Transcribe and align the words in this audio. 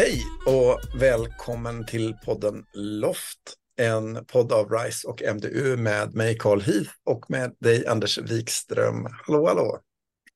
Hej 0.00 0.26
och 0.46 1.00
välkommen 1.00 1.86
till 1.86 2.14
podden 2.24 2.64
Loft. 2.74 3.38
En 3.76 4.24
podd 4.24 4.52
av 4.52 4.70
RISE 4.70 5.08
och 5.08 5.22
MDU 5.34 5.76
med 5.76 6.14
mig 6.14 6.38
Carl 6.38 6.60
Heath 6.60 6.90
och 7.04 7.30
med 7.30 7.56
dig 7.58 7.86
Anders 7.86 8.18
Wikström. 8.18 9.06
Hallå, 9.26 9.46
hallå! 9.46 9.78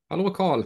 Hallå 0.09 0.29
Carl! 0.29 0.63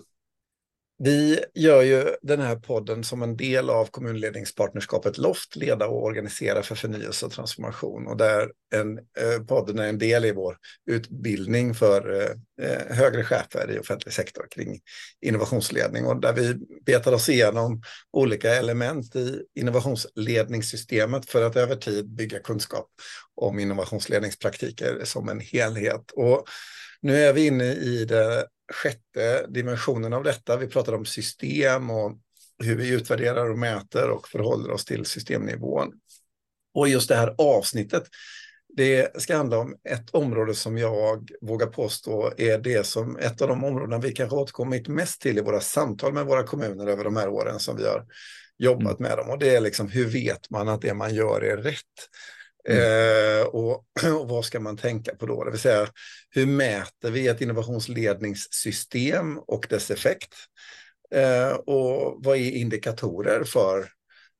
Vi 1.02 1.40
gör 1.54 1.82
ju 1.82 2.16
den 2.22 2.40
här 2.40 2.56
podden 2.56 3.04
som 3.04 3.24
en 3.24 3.38
del 3.38 3.70
av 3.70 3.86
kommunledningspartnerskapet 3.86 5.18
LOFT, 5.18 5.56
leda 5.56 5.88
och 5.88 6.04
organisera 6.04 6.64
för 6.64 6.76
förnyelse 6.76 7.26
och 7.26 7.32
transformation. 7.32 8.08
Och 8.08 8.18
där 8.18 8.52
en, 8.76 8.98
eh, 8.98 9.44
podden 9.48 9.80
är 9.80 9.88
en 9.88 9.98
del 9.98 10.26
i 10.26 10.32
vår 10.32 10.58
utbildning 10.90 11.74
för 11.74 12.22
eh, 12.22 12.68
eh, 12.68 12.96
högre 12.96 13.24
chefer 13.24 13.72
i 13.72 13.80
offentlig 13.80 14.14
sektor 14.14 14.46
kring 14.52 14.80
innovationsledning. 15.22 16.06
Och 16.06 16.22
där 16.22 16.34
vi 16.34 16.54
betar 16.86 17.14
oss 17.14 17.30
igenom 17.30 17.82
olika 18.12 18.56
element 18.56 19.16
i 19.16 19.42
innovationsledningssystemet 19.56 21.30
för 21.30 21.42
att 21.42 21.56
över 21.56 21.76
tid 21.76 22.10
bygga 22.10 22.40
kunskap 22.40 22.88
om 23.36 23.60
innovationsledningspraktiker 23.60 25.02
som 25.04 25.30
en 25.30 25.40
helhet. 25.40 26.12
Och 26.16 26.46
nu 27.02 27.18
är 27.18 27.34
vi 27.34 27.48
inne 27.48 27.74
i 27.74 28.06
det 28.06 28.46
sjätte 28.74 29.48
dimensionen 29.48 30.14
av 30.14 30.24
detta. 30.24 30.58
Vi 30.58 30.68
pratar 30.68 30.94
om 30.94 31.06
system 31.06 31.90
och 31.90 32.18
hur 32.64 32.76
vi 32.76 32.90
utvärderar 32.90 33.50
och 33.50 33.60
mäter 33.60 34.10
och 34.10 34.28
förhåller 34.28 34.72
oss 34.72 34.86
till 34.86 35.06
systemnivån. 35.06 35.94
Och 36.74 36.90
just 36.90 37.10
det 37.10 37.16
här 37.16 37.36
avsnittet, 37.38 38.04
det 38.78 39.22
ska 39.22 39.38
handla 39.38 39.58
om 39.58 39.76
ett 39.90 40.10
område 40.10 40.56
som 40.56 40.78
jag 40.78 41.30
vågar 41.42 41.68
påstå 41.68 42.34
är 42.38 42.58
det 42.58 42.86
som 42.86 43.18
ett 43.18 43.42
av 43.42 43.48
de 43.48 43.64
områden 43.64 44.02
vi 44.02 44.12
kanske 44.12 44.36
återkommit 44.36 44.88
mest 44.88 45.22
till 45.22 45.38
i 45.38 45.42
våra 45.42 45.62
samtal 45.62 46.14
med 46.14 46.26
våra 46.26 46.44
kommuner 46.44 46.88
över 46.88 47.04
de 47.04 47.16
här 47.16 47.30
åren 47.30 47.60
som 47.60 47.78
vi 47.78 47.88
har 47.88 48.06
jobbat 48.58 49.00
mm. 49.00 49.10
med 49.10 49.18
dem. 49.18 49.30
Och 49.30 49.40
det 49.40 49.56
är 49.56 49.62
liksom 49.62 49.90
hur 49.90 50.06
vet 50.06 50.50
man 50.50 50.70
att 50.70 50.82
det 50.82 50.94
man 50.94 51.16
gör 51.16 51.42
är 51.42 51.58
rätt? 51.58 52.10
Mm. 52.70 53.42
Eh, 53.42 53.46
och, 53.46 53.86
och, 54.20 54.30
vad 54.30 54.46
ska 54.46 54.60
man 54.60 54.78
tänka 54.78 55.16
på 55.16 55.26
då? 55.26 55.44
Det 55.44 55.52
vill 55.52 55.60
säga, 55.60 55.88
hur 56.30 56.46
mäter 56.46 57.12
vi 57.12 57.28
ett 57.28 57.42
innovationsledningssystem 57.42 59.40
och 59.40 59.68
dess 59.70 59.92
effekt? 59.92 60.34
Eh, 61.12 61.52
och 61.52 62.26
vad 62.26 62.38
är 62.38 62.52
indikatorer 62.52 63.44
för 63.44 63.90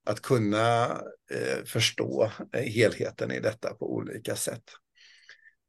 att 0.06 0.22
kunna 0.22 0.86
eh, 1.32 1.64
förstå 1.66 2.32
eh, 2.54 2.64
helheten 2.64 3.32
i 3.32 3.40
detta 3.40 3.74
på 3.74 3.94
olika 3.94 4.36
sätt? 4.36 4.64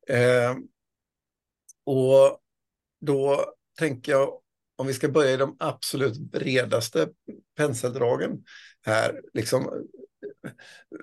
Eh, 0.09 0.57
och 1.85 2.41
då 3.01 3.45
tänker 3.79 4.13
jag, 4.13 4.41
om 4.77 4.87
vi 4.87 4.95
ska 4.95 5.09
börja 5.09 5.31
i 5.31 5.37
de 5.37 5.57
absolut 5.59 6.19
bredaste 6.19 7.09
penseldragen 7.57 8.45
här, 8.87 9.21
liksom 9.35 9.87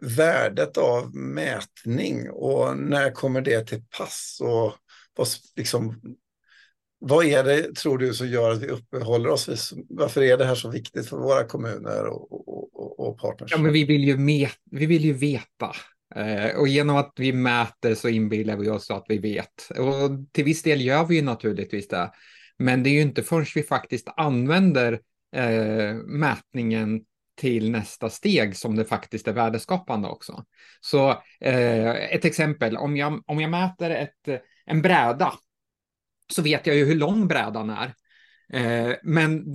värdet 0.01 0.77
av 0.77 1.15
mätning 1.15 2.29
och 2.29 2.77
när 2.77 3.11
kommer 3.11 3.41
det 3.41 3.67
till 3.67 3.83
pass? 3.97 4.37
Och 4.41 4.73
vad, 5.15 5.27
liksom, 5.55 6.01
vad 6.99 7.25
är 7.25 7.43
det, 7.43 7.75
tror 7.75 7.97
du, 7.97 8.13
som 8.13 8.27
gör 8.27 8.51
att 8.51 8.61
vi 8.61 8.67
uppehåller 8.67 9.29
oss 9.29 9.49
vid, 9.49 9.85
varför 9.89 10.21
är 10.21 10.37
det 10.37 10.45
här 10.45 10.55
så 10.55 10.69
viktigt 10.69 11.09
för 11.09 11.17
våra 11.17 11.43
kommuner 11.43 12.05
och, 12.05 12.47
och, 12.75 12.99
och 12.99 13.19
partners? 13.19 13.51
Ja, 13.51 13.57
men 13.57 13.73
vi 13.73 13.85
vill 13.85 14.03
ju, 14.03 14.17
med, 14.17 14.49
vi 14.71 14.85
vill 14.85 15.05
ju 15.05 15.13
veta. 15.13 15.71
Eh, 16.15 16.59
och 16.59 16.67
genom 16.67 16.95
att 16.95 17.13
vi 17.15 17.33
mäter 17.33 17.95
så 17.95 18.09
inbillar 18.09 18.57
vi 18.57 18.69
oss 18.69 18.91
att 18.91 19.05
vi 19.07 19.17
vet. 19.17 19.69
Och 19.77 20.31
till 20.31 20.43
viss 20.43 20.63
del 20.63 20.81
gör 20.81 21.05
vi 21.05 21.15
ju 21.15 21.21
naturligtvis 21.21 21.87
det. 21.87 22.11
Men 22.57 22.83
det 22.83 22.89
är 22.89 22.91
ju 22.91 23.01
inte 23.01 23.23
förrän 23.23 23.45
vi 23.55 23.63
faktiskt 23.63 24.07
använder 24.17 24.93
eh, 25.35 25.93
mätningen 26.05 27.01
till 27.37 27.71
nästa 27.71 28.09
steg 28.09 28.55
som 28.55 28.75
det 28.75 28.85
faktiskt 28.85 29.27
är 29.27 29.33
värdeskapande 29.33 30.07
också. 30.07 30.43
Så 30.81 31.09
eh, 31.39 31.89
ett 31.89 32.25
exempel, 32.25 32.77
om 32.77 32.97
jag, 32.97 33.23
om 33.27 33.39
jag 33.39 33.51
mäter 33.51 33.89
ett, 33.89 34.41
en 34.65 34.81
bräda 34.81 35.33
så 36.33 36.41
vet 36.41 36.67
jag 36.67 36.75
ju 36.75 36.85
hur 36.85 36.95
lång 36.95 37.27
brädan 37.27 37.69
är. 37.69 37.93
Eh, 38.53 38.95
men 39.03 39.45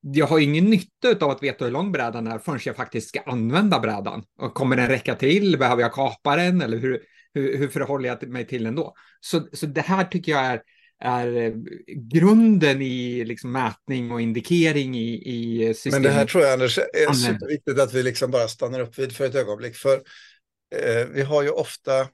jag 0.00 0.26
har 0.26 0.38
ingen 0.38 0.64
nytta 0.64 1.24
av 1.24 1.30
att 1.30 1.42
veta 1.42 1.64
hur 1.64 1.72
lång 1.72 1.92
brädan 1.92 2.26
är 2.26 2.38
förrän 2.38 2.60
jag 2.64 2.76
faktiskt 2.76 3.08
ska 3.08 3.20
använda 3.20 3.80
brädan. 3.80 4.24
Och 4.38 4.54
kommer 4.54 4.76
den 4.76 4.88
räcka 4.88 5.14
till? 5.14 5.58
Behöver 5.58 5.82
jag 5.82 5.92
kapa 5.92 6.36
den? 6.36 6.62
Eller 6.62 6.78
hur, 6.78 7.00
hur, 7.34 7.58
hur 7.58 7.68
förhåller 7.68 8.08
jag 8.08 8.28
mig 8.28 8.46
till 8.46 8.64
den 8.64 8.74
då? 8.74 8.94
Så, 9.20 9.48
så 9.52 9.66
det 9.66 9.80
här 9.80 10.04
tycker 10.04 10.32
jag 10.32 10.44
är 10.44 10.62
är 11.00 11.36
eh, 11.36 11.52
grunden 11.86 12.82
i 12.82 13.24
liksom 13.24 13.52
mätning 13.52 14.12
och 14.12 14.20
indikering 14.20 14.96
i, 14.96 15.22
i 15.24 15.74
systemet. 15.74 15.94
Men 15.94 16.02
det 16.02 16.10
här 16.10 16.26
tror 16.26 16.44
jag 16.44 16.52
Anders 16.52 16.78
är 16.78 17.12
superviktigt 17.12 17.80
att 17.80 17.92
vi 17.92 18.02
liksom 18.02 18.30
bara 18.30 18.48
stannar 18.48 18.80
upp 18.80 18.98
vid 18.98 19.12
för 19.12 19.26
ett 19.26 19.34
ögonblick. 19.34 19.76
För 19.76 19.94
eh, 20.76 21.06
vi 21.12 21.22
har 21.22 21.42
ju 21.42 21.50
ofta, 21.50 22.00
eh, 22.00 22.06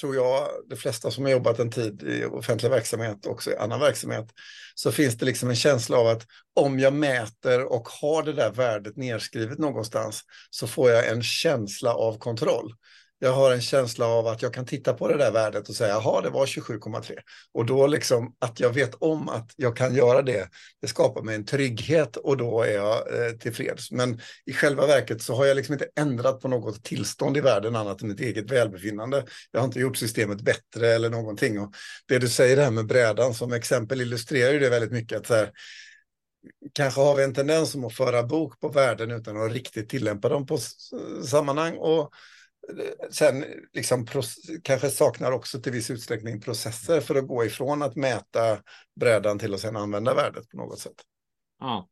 tror 0.00 0.14
jag, 0.14 0.48
de 0.68 0.76
flesta 0.76 1.10
som 1.10 1.24
har 1.24 1.30
jobbat 1.30 1.58
en 1.58 1.70
tid 1.70 2.02
i 2.02 2.24
offentlig 2.24 2.70
verksamhet 2.70 3.26
och 3.26 3.32
också 3.32 3.50
i 3.50 3.56
annan 3.56 3.80
verksamhet, 3.80 4.26
så 4.74 4.92
finns 4.92 5.18
det 5.18 5.26
liksom 5.26 5.48
en 5.48 5.56
känsla 5.56 5.96
av 5.96 6.06
att 6.06 6.26
om 6.54 6.78
jag 6.78 6.92
mäter 6.92 7.64
och 7.64 7.88
har 7.88 8.22
det 8.22 8.32
där 8.32 8.50
värdet 8.50 8.96
nedskrivet 8.96 9.58
någonstans 9.58 10.22
så 10.50 10.66
får 10.66 10.90
jag 10.90 11.08
en 11.08 11.22
känsla 11.22 11.94
av 11.94 12.18
kontroll 12.18 12.74
jag 13.18 13.32
har 13.32 13.52
en 13.52 13.60
känsla 13.60 14.06
av 14.06 14.26
att 14.26 14.42
jag 14.42 14.54
kan 14.54 14.66
titta 14.66 14.94
på 14.94 15.08
det 15.08 15.16
där 15.16 15.32
värdet 15.32 15.68
och 15.68 15.74
säga, 15.74 15.90
jaha, 15.90 16.20
det 16.20 16.30
var 16.30 16.46
27,3. 16.46 17.18
Och 17.54 17.66
då 17.66 17.86
liksom 17.86 18.34
att 18.38 18.60
jag 18.60 18.70
vet 18.70 18.94
om 18.94 19.28
att 19.28 19.52
jag 19.56 19.76
kan 19.76 19.94
göra 19.94 20.22
det, 20.22 20.48
det 20.80 20.88
skapar 20.88 21.22
mig 21.22 21.34
en 21.34 21.44
trygghet 21.44 22.16
och 22.16 22.36
då 22.36 22.62
är 22.62 22.74
jag 22.74 22.96
eh, 22.96 23.32
tillfreds. 23.32 23.90
Men 23.90 24.20
i 24.46 24.52
själva 24.52 24.86
verket 24.86 25.22
så 25.22 25.34
har 25.34 25.46
jag 25.46 25.56
liksom 25.56 25.72
inte 25.72 25.88
ändrat 25.96 26.40
på 26.40 26.48
något 26.48 26.84
tillstånd 26.84 27.36
i 27.36 27.40
världen 27.40 27.76
annat 27.76 28.02
än 28.02 28.08
mitt 28.08 28.20
eget 28.20 28.50
välbefinnande. 28.50 29.24
Jag 29.50 29.60
har 29.60 29.66
inte 29.66 29.80
gjort 29.80 29.96
systemet 29.96 30.40
bättre 30.40 30.88
eller 30.88 31.10
någonting. 31.10 31.60
Och 31.60 31.74
det 32.06 32.18
du 32.18 32.28
säger 32.28 32.56
det 32.56 32.62
här 32.62 32.70
med 32.70 32.86
brädan 32.86 33.34
som 33.34 33.52
exempel 33.52 34.00
illustrerar 34.00 34.52
ju 34.52 34.58
det 34.58 34.70
väldigt 34.70 34.92
mycket. 34.92 35.18
Att 35.18 35.26
så 35.26 35.34
här, 35.34 35.50
kanske 36.72 37.00
har 37.00 37.16
vi 37.16 37.24
en 37.24 37.34
tendens 37.34 37.74
om 37.74 37.84
att 37.84 37.94
föra 37.94 38.22
bok 38.22 38.60
på 38.60 38.68
värden 38.68 39.10
utan 39.10 39.42
att 39.42 39.52
riktigt 39.52 39.88
tillämpa 39.88 40.28
dem 40.28 40.46
på 40.46 40.58
sammanhang. 41.24 41.76
Och 41.76 42.10
sen 43.10 43.44
liksom 43.72 44.06
kanske 44.62 44.90
saknar 44.90 45.32
också 45.32 45.60
till 45.60 45.72
viss 45.72 45.90
utsträckning 45.90 46.40
processer 46.40 47.00
för 47.00 47.14
att 47.14 47.26
gå 47.26 47.44
ifrån 47.44 47.82
att 47.82 47.96
mäta 47.96 48.58
brädan 49.00 49.38
till 49.38 49.54
att 49.54 49.60
sen 49.60 49.76
använda 49.76 50.14
värdet 50.14 50.48
på 50.48 50.56
något 50.56 50.78
sätt. 50.78 51.02
Ja, 51.60 51.88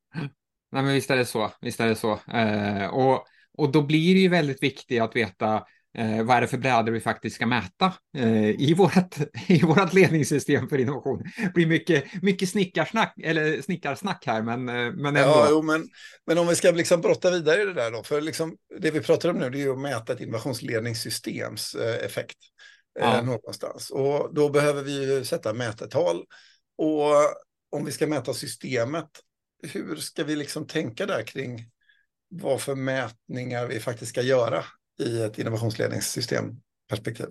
Nej, 0.73 0.83
men 0.83 0.95
visst 0.95 1.11
är 1.11 1.17
det 1.17 1.25
så. 1.25 1.53
Visst 1.61 1.81
är 1.81 1.87
det 1.89 1.95
så. 1.95 2.19
Eh, 2.33 2.87
och, 2.87 3.25
och 3.59 3.73
då 3.73 3.83
blir 3.83 4.15
det 4.15 4.21
ju 4.21 4.29
väldigt 4.29 4.63
viktigt 4.63 5.03
att 5.03 5.17
veta 5.17 5.65
Eh, 5.99 6.23
vad 6.23 6.37
är 6.37 6.41
det 6.41 6.49
för 6.49 6.59
brädor 6.59 6.93
vi 6.93 7.01
faktiskt 7.01 7.37
ska 7.37 7.47
mäta 7.47 7.93
eh, 8.17 8.51
i, 8.51 8.75
vårt, 8.75 9.17
i 9.47 9.63
vårt 9.63 9.93
ledningssystem 9.93 10.69
för 10.69 10.79
innovation? 10.79 11.25
Det 11.43 11.55
blir 11.55 11.67
mycket, 11.67 12.23
mycket 12.23 12.49
snickarsnack, 12.49 13.15
eller 13.23 13.63
snickarsnack 13.63 14.27
här, 14.27 14.43
men, 14.43 14.69
eh, 14.69 14.93
men 14.93 15.07
ändå. 15.07 15.21
Ja, 15.21 15.47
jo, 15.51 15.63
men, 15.63 15.89
men 16.27 16.39
om 16.39 16.47
vi 16.47 16.57
ska 16.57 16.71
liksom 16.71 17.01
brotta 17.01 17.31
vidare 17.31 17.63
i 17.63 17.65
det 17.65 17.75
där 17.75 17.91
då, 17.91 18.03
för 18.03 18.21
liksom, 18.21 18.57
det 18.79 18.91
vi 18.91 19.01
pratar 19.01 19.29
om 19.29 19.39
nu 19.39 19.51
det 19.51 19.59
är 19.59 19.61
ju 19.61 19.73
att 19.73 19.79
mäta 19.79 20.13
ett 20.13 20.21
innovationsledningssystems 20.21 21.75
eh, 21.75 22.05
effekt 22.05 22.39
ja. 23.01 23.19
eh, 23.19 23.25
någonstans. 23.25 23.91
Och 23.91 24.35
då 24.35 24.49
behöver 24.49 24.83
vi 24.83 25.05
ju 25.05 25.25
sätta 25.25 25.53
mätetal. 25.53 26.17
Och 26.79 27.13
om 27.71 27.85
vi 27.85 27.93
ska 27.93 28.07
mäta 28.07 28.35
systemet, 28.35 29.09
hur 29.73 29.97
ska 29.97 30.25
vi 30.25 30.37
liksom 30.37 30.67
tänka 30.67 31.07
där 31.07 31.23
kring 31.23 31.71
vad 32.29 32.61
för 32.61 32.75
mätningar 32.75 33.67
vi 33.67 33.81
faktiskt 33.81 34.11
ska 34.11 34.23
göra 34.23 34.65
i 34.99 35.23
ett 35.23 35.39
innovationsledningssystemperspektiv? 35.39 37.27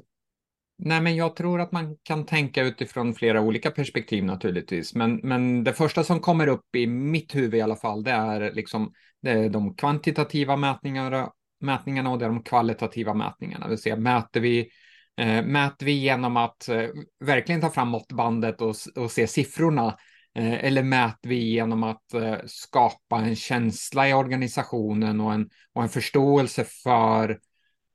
Nej, 0.78 1.02
men 1.02 1.16
jag 1.16 1.36
tror 1.36 1.62
att 1.62 1.72
man 1.72 1.98
kan 2.04 2.26
tänka 2.26 2.64
utifrån 2.64 3.14
flera 3.14 3.42
olika 3.42 3.72
perspektiv 3.72 4.24
naturligtvis. 4.24 4.96
Men, 4.96 5.16
men 5.16 5.64
det 5.64 5.74
första 5.74 6.04
som 6.04 6.20
kommer 6.20 6.48
upp 6.48 6.76
i 6.76 6.88
mitt 6.88 7.36
huvud 7.36 7.56
i 7.56 7.62
alla 7.62 7.76
fall, 7.76 8.04
det 8.04 8.12
är 8.12 8.52
liksom 8.52 8.94
det 9.22 9.32
är 9.32 9.50
de 9.50 9.76
kvantitativa 9.76 10.56
mätningarna, 10.56 11.32
mätningarna 11.62 12.12
och 12.12 12.20
det 12.20 12.26
är 12.26 12.30
de 12.30 12.44
kvalitativa 12.44 13.14
mätningarna. 13.14 13.66
Det 13.66 13.70
vill 13.70 13.82
säga 13.82 13.96
mäter 13.96 14.40
vi, 14.40 14.70
eh, 15.18 15.46
mäter 15.46 15.86
vi 15.86 15.92
genom 15.92 16.38
att 16.38 16.70
eh, 16.70 16.88
verkligen 17.20 17.62
ta 17.62 17.70
fram 17.70 17.88
måttbandet 17.88 18.62
och, 18.62 18.76
och 18.96 19.12
se 19.12 19.28
siffrorna 19.28 19.98
Eh, 20.38 20.66
eller 20.66 20.84
mäter 20.84 21.30
vi 21.30 21.36
genom 21.36 21.84
att 21.84 22.14
eh, 22.14 22.38
skapa 22.46 23.20
en 23.20 23.36
känsla 23.36 24.10
i 24.10 24.14
organisationen 24.14 25.22
och 25.22 25.34
en, 25.34 25.50
och 25.74 25.84
en 25.84 25.90
förståelse 25.90 26.66
för 26.84 27.40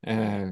eh, 0.07 0.47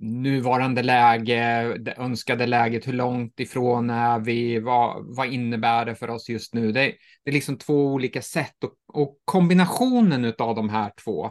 nuvarande 0.00 0.82
läge, 0.82 1.74
det 1.78 1.94
önskade 1.98 2.46
läget, 2.46 2.88
hur 2.88 2.92
långt 2.92 3.40
ifrån 3.40 3.90
är 3.90 4.18
vi, 4.18 4.60
vad, 4.60 5.16
vad 5.16 5.26
innebär 5.26 5.84
det 5.84 5.94
för 5.94 6.10
oss 6.10 6.28
just 6.28 6.54
nu? 6.54 6.72
Det, 6.72 6.94
det 7.24 7.30
är 7.30 7.32
liksom 7.32 7.58
två 7.58 7.86
olika 7.86 8.22
sätt 8.22 8.64
och, 8.64 8.72
och 9.02 9.18
kombinationen 9.24 10.34
av 10.38 10.54
de 10.54 10.68
här 10.68 10.92
två, 11.04 11.24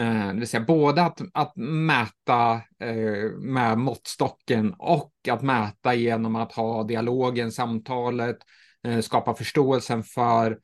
eh, 0.00 0.26
det 0.26 0.38
vill 0.38 0.48
säga 0.48 0.64
både 0.64 1.02
att, 1.02 1.20
att 1.34 1.56
mäta 1.56 2.52
eh, 2.80 3.30
med 3.38 3.78
måttstocken 3.78 4.74
och 4.78 5.12
att 5.30 5.42
mäta 5.42 5.94
genom 5.94 6.36
att 6.36 6.52
ha 6.52 6.84
dialogen, 6.84 7.52
samtalet, 7.52 8.36
eh, 8.86 9.00
skapa 9.00 9.34
förståelsen 9.34 10.02
för 10.02 10.58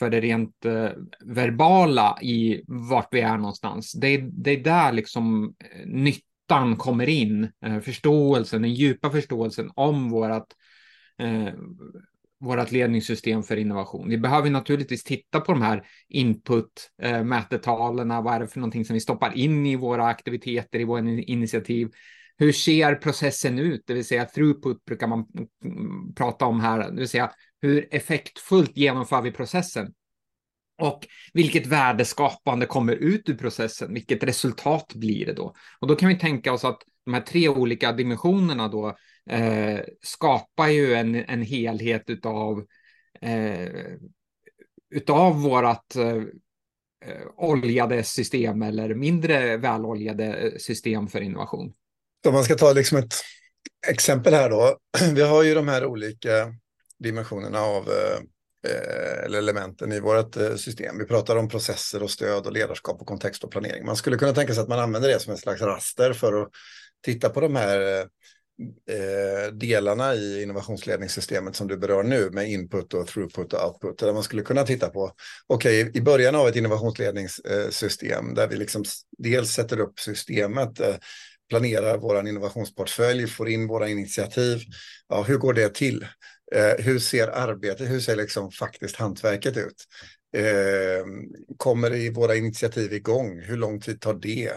för 0.00 0.10
det 0.10 0.20
rent 0.20 0.64
eh, 0.64 0.90
verbala 1.24 2.18
i 2.22 2.62
vart 2.66 3.08
vi 3.10 3.20
är 3.20 3.36
någonstans. 3.36 3.92
Det, 3.92 4.16
det 4.16 4.50
är 4.50 4.64
där 4.64 4.92
liksom 4.92 5.54
eh, 5.74 5.86
nyttan 5.86 6.76
kommer 6.76 7.08
in, 7.08 7.50
eh, 7.64 7.80
förståelsen, 7.80 8.62
den 8.62 8.74
djupa 8.74 9.10
förståelsen 9.10 9.70
om 9.74 10.10
vårat 10.10 10.46
eh, 11.18 11.54
vårt 12.40 12.72
ledningssystem 12.72 13.42
för 13.42 13.56
innovation. 13.56 14.08
Vi 14.08 14.18
behöver 14.18 14.50
naturligtvis 14.50 15.04
titta 15.04 15.40
på 15.40 15.52
de 15.52 15.62
här 15.62 15.86
input 16.08 16.90
eh, 17.02 17.24
mätetalen. 17.24 18.08
Vad 18.08 18.34
är 18.34 18.40
det 18.40 18.48
för 18.48 18.60
någonting 18.60 18.84
som 18.84 18.94
vi 18.94 19.00
stoppar 19.00 19.36
in 19.36 19.66
i 19.66 19.76
våra 19.76 20.06
aktiviteter, 20.06 20.78
i 20.80 20.84
våra 20.84 21.00
initiativ? 21.10 21.88
Hur 22.36 22.52
ser 22.52 22.94
processen 22.94 23.58
ut? 23.58 23.82
Det 23.86 23.94
vill 23.94 24.04
säga 24.04 24.24
throughput 24.24 24.84
brukar 24.84 25.06
man 25.06 25.26
mm, 25.64 26.14
prata 26.14 26.46
om 26.46 26.60
här, 26.60 26.90
det 26.90 26.96
vill 26.96 27.08
säga 27.08 27.30
hur 27.62 27.94
effektfullt 27.94 28.76
genomför 28.76 29.22
vi 29.22 29.32
processen? 29.32 29.94
Och 30.80 31.06
vilket 31.32 31.66
värdeskapande 31.66 32.66
kommer 32.66 32.92
ut 32.92 33.28
ur 33.28 33.34
processen? 33.34 33.94
Vilket 33.94 34.24
resultat 34.24 34.94
blir 34.94 35.26
det 35.26 35.32
då? 35.32 35.54
Och 35.80 35.86
då 35.86 35.96
kan 35.96 36.08
vi 36.08 36.18
tänka 36.18 36.52
oss 36.52 36.64
att 36.64 36.82
de 37.04 37.14
här 37.14 37.20
tre 37.20 37.48
olika 37.48 37.92
dimensionerna 37.92 38.68
då 38.68 38.96
eh, 39.30 39.80
skapar 40.02 40.68
ju 40.68 40.94
en, 40.94 41.14
en 41.14 41.42
helhet 41.42 42.10
utav, 42.10 42.64
eh, 43.20 43.68
utav 44.94 45.42
vårat 45.42 45.96
eh, 45.96 46.22
oljade 47.36 48.02
system 48.02 48.62
eller 48.62 48.94
mindre 48.94 49.56
väloljade 49.56 50.24
eh, 50.24 50.58
system 50.58 51.08
för 51.08 51.20
innovation. 51.20 51.72
Om 52.26 52.34
man 52.34 52.44
ska 52.44 52.54
ta 52.54 52.72
liksom 52.72 52.98
ett 52.98 53.14
exempel 53.88 54.34
här 54.34 54.50
då. 54.50 54.78
Vi 55.14 55.22
har 55.22 55.42
ju 55.42 55.54
de 55.54 55.68
här 55.68 55.84
olika 55.84 56.54
dimensionerna 57.00 57.60
av 57.60 57.88
eh, 57.88 59.24
eller 59.24 59.38
elementen 59.38 59.92
i 59.92 60.00
vårt 60.00 60.36
eh, 60.36 60.54
system. 60.54 60.98
Vi 60.98 61.04
pratar 61.04 61.36
om 61.36 61.48
processer 61.48 62.02
och 62.02 62.10
stöd 62.10 62.46
och 62.46 62.52
ledarskap 62.52 63.00
och 63.00 63.06
kontext 63.06 63.44
och 63.44 63.50
planering. 63.50 63.86
Man 63.86 63.96
skulle 63.96 64.16
kunna 64.16 64.32
tänka 64.32 64.54
sig 64.54 64.62
att 64.62 64.68
man 64.68 64.78
använder 64.78 65.08
det 65.08 65.20
som 65.20 65.32
en 65.32 65.38
slags 65.38 65.60
raster 65.60 66.12
för 66.12 66.42
att 66.42 66.48
titta 67.04 67.28
på 67.28 67.40
de 67.40 67.56
här 67.56 68.00
eh, 68.90 69.52
delarna 69.52 70.14
i 70.14 70.42
innovationsledningssystemet 70.42 71.56
som 71.56 71.68
du 71.68 71.76
berör 71.76 72.02
nu 72.02 72.30
med 72.30 72.50
input 72.50 72.94
och 72.94 73.06
throughput 73.06 73.52
och 73.52 73.66
output. 73.66 73.98
Där 73.98 74.12
man 74.12 74.22
skulle 74.22 74.42
kunna 74.42 74.62
titta 74.62 74.88
på, 74.88 75.12
okej, 75.46 75.82
okay, 75.82 76.00
i 76.00 76.02
början 76.02 76.34
av 76.34 76.48
ett 76.48 76.56
innovationsledningssystem 76.56 78.34
där 78.34 78.48
vi 78.48 78.56
liksom 78.56 78.84
dels 79.18 79.52
sätter 79.52 79.80
upp 79.80 80.00
systemet, 80.00 80.80
planerar 81.48 81.98
vår 81.98 82.28
innovationsportfölj, 82.28 83.26
får 83.26 83.48
in 83.48 83.66
våra 83.66 83.88
initiativ. 83.88 84.58
Ja, 85.08 85.22
hur 85.22 85.36
går 85.36 85.54
det 85.54 85.74
till? 85.74 86.06
Eh, 86.54 86.84
hur 86.84 86.98
ser 86.98 87.28
arbetet, 87.28 87.90
hur 87.90 88.00
ser 88.00 88.16
liksom 88.16 88.50
faktiskt 88.50 88.96
hantverket 88.96 89.56
ut? 89.56 89.84
Eh, 90.36 91.04
kommer 91.56 91.94
i 91.94 92.10
våra 92.10 92.36
initiativ 92.36 92.92
igång? 92.92 93.40
Hur 93.40 93.56
lång 93.56 93.80
tid 93.80 94.00
tar 94.00 94.14
det? 94.14 94.52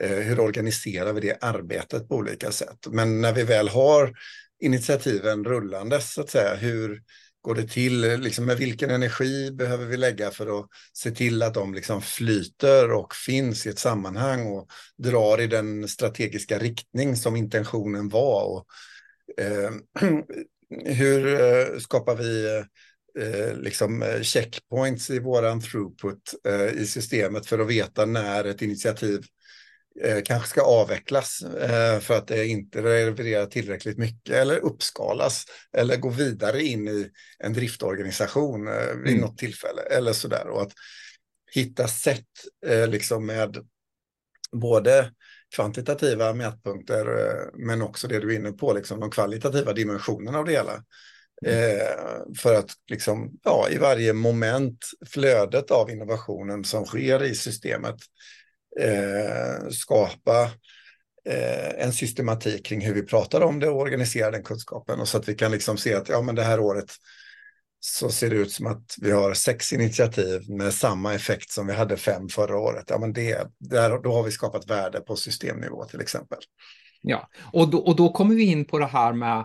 Eh, 0.00 0.18
hur 0.18 0.40
organiserar 0.40 1.12
vi 1.12 1.20
det 1.20 1.38
arbetet 1.40 2.08
på 2.08 2.14
olika 2.14 2.52
sätt? 2.52 2.86
Men 2.90 3.20
när 3.20 3.32
vi 3.32 3.42
väl 3.42 3.68
har 3.68 4.12
initiativen 4.60 5.44
rullandes, 5.44 6.12
så 6.12 6.20
att 6.20 6.30
säga, 6.30 6.54
hur 6.54 7.02
går 7.40 7.54
det 7.54 7.68
till? 7.68 8.00
Liksom 8.00 8.44
med 8.44 8.56
vilken 8.56 8.90
energi 8.90 9.50
behöver 9.52 9.86
vi 9.86 9.96
lägga 9.96 10.30
för 10.30 10.60
att 10.60 10.66
se 10.92 11.10
till 11.10 11.42
att 11.42 11.54
de 11.54 11.74
liksom 11.74 12.02
flyter 12.02 12.92
och 12.92 13.14
finns 13.14 13.66
i 13.66 13.68
ett 13.68 13.78
sammanhang 13.78 14.46
och 14.46 14.68
drar 14.98 15.40
i 15.40 15.46
den 15.46 15.88
strategiska 15.88 16.58
riktning 16.58 17.16
som 17.16 17.36
intentionen 17.36 18.08
var? 18.08 18.44
Och, 18.44 18.66
eh, 19.44 19.70
hur 20.84 21.40
eh, 21.40 21.78
skapar 21.78 22.16
vi 22.16 22.46
eh, 23.18 23.56
liksom 23.56 24.02
eh, 24.02 24.20
checkpoints 24.20 25.10
i 25.10 25.18
våran 25.18 25.60
throughput 25.60 26.34
i 26.74 26.86
systemet 26.86 27.46
för 27.46 27.58
att 27.58 27.68
veta 27.68 28.04
när 28.04 28.44
ett 28.44 28.62
initiativ 28.62 29.20
kanske 30.24 30.48
ska 30.48 30.62
avvecklas 30.62 31.44
för 32.00 32.14
att 32.14 32.28
det 32.28 32.46
inte 32.46 32.82
levererar 32.82 33.46
tillräckligt 33.46 33.98
mycket 33.98 34.34
eller 34.34 34.56
uppskalas 34.56 35.44
eller 35.76 35.96
gå 35.96 36.08
vidare 36.08 36.62
in 36.62 36.88
i 36.88 37.10
en 37.38 37.52
driftorganisation 37.52 38.66
vid 39.04 39.12
mm. 39.12 39.20
något 39.20 39.38
tillfälle 39.38 39.82
eller 39.82 40.12
sådär. 40.12 40.46
Och 40.48 40.62
att 40.62 40.72
hitta 41.54 41.88
sätt 41.88 42.26
liksom 42.88 43.26
med 43.26 43.56
både 44.52 45.12
kvantitativa 45.54 46.32
mätpunkter, 46.32 47.18
eh, 47.18 47.48
men 47.54 47.82
också 47.82 48.08
det 48.08 48.20
du 48.20 48.32
är 48.32 48.38
inne 48.38 48.52
på, 48.52 48.72
liksom 48.72 49.00
de 49.00 49.10
kvalitativa 49.10 49.72
dimensionerna 49.72 50.38
av 50.38 50.44
det 50.44 50.52
hela. 50.52 50.82
Eh, 51.46 52.34
för 52.38 52.54
att 52.54 52.70
liksom, 52.90 53.30
ja, 53.42 53.68
i 53.70 53.78
varje 53.78 54.12
moment, 54.12 54.84
flödet 55.06 55.70
av 55.70 55.90
innovationen 55.90 56.64
som 56.64 56.84
sker 56.84 57.22
i 57.22 57.34
systemet, 57.34 57.96
eh, 58.80 59.68
skapa 59.70 60.42
eh, 61.28 61.84
en 61.84 61.92
systematik 61.92 62.66
kring 62.66 62.80
hur 62.80 62.94
vi 62.94 63.02
pratar 63.02 63.40
om 63.40 63.60
det 63.60 63.68
och 63.68 63.80
organiserar 63.80 64.32
den 64.32 64.42
kunskapen. 64.42 65.00
Och 65.00 65.08
så 65.08 65.18
att 65.18 65.28
vi 65.28 65.34
kan 65.34 65.52
liksom 65.52 65.78
se 65.78 65.94
att 65.94 66.08
ja, 66.08 66.22
men 66.22 66.34
det 66.34 66.42
här 66.42 66.60
året 66.60 66.92
så 67.84 68.10
ser 68.10 68.30
det 68.30 68.36
ut 68.36 68.52
som 68.52 68.66
att 68.66 68.96
vi 69.00 69.10
har 69.10 69.34
sex 69.34 69.72
initiativ 69.72 70.50
med 70.50 70.74
samma 70.74 71.14
effekt 71.14 71.50
som 71.50 71.66
vi 71.66 71.72
hade 71.72 71.96
fem 71.96 72.28
förra 72.28 72.58
året. 72.58 72.84
Ja, 72.88 72.98
men 72.98 73.12
det, 73.12 73.48
där, 73.58 74.02
då 74.02 74.12
har 74.12 74.22
vi 74.22 74.30
skapat 74.30 74.70
värde 74.70 75.00
på 75.00 75.16
systemnivå 75.16 75.84
till 75.84 76.00
exempel. 76.00 76.38
Ja, 77.00 77.28
och 77.52 77.68
då, 77.68 77.78
och 77.78 77.96
då 77.96 78.12
kommer 78.12 78.34
vi 78.34 78.44
in 78.44 78.64
på 78.64 78.78
det 78.78 78.86
här 78.86 79.12
med 79.12 79.38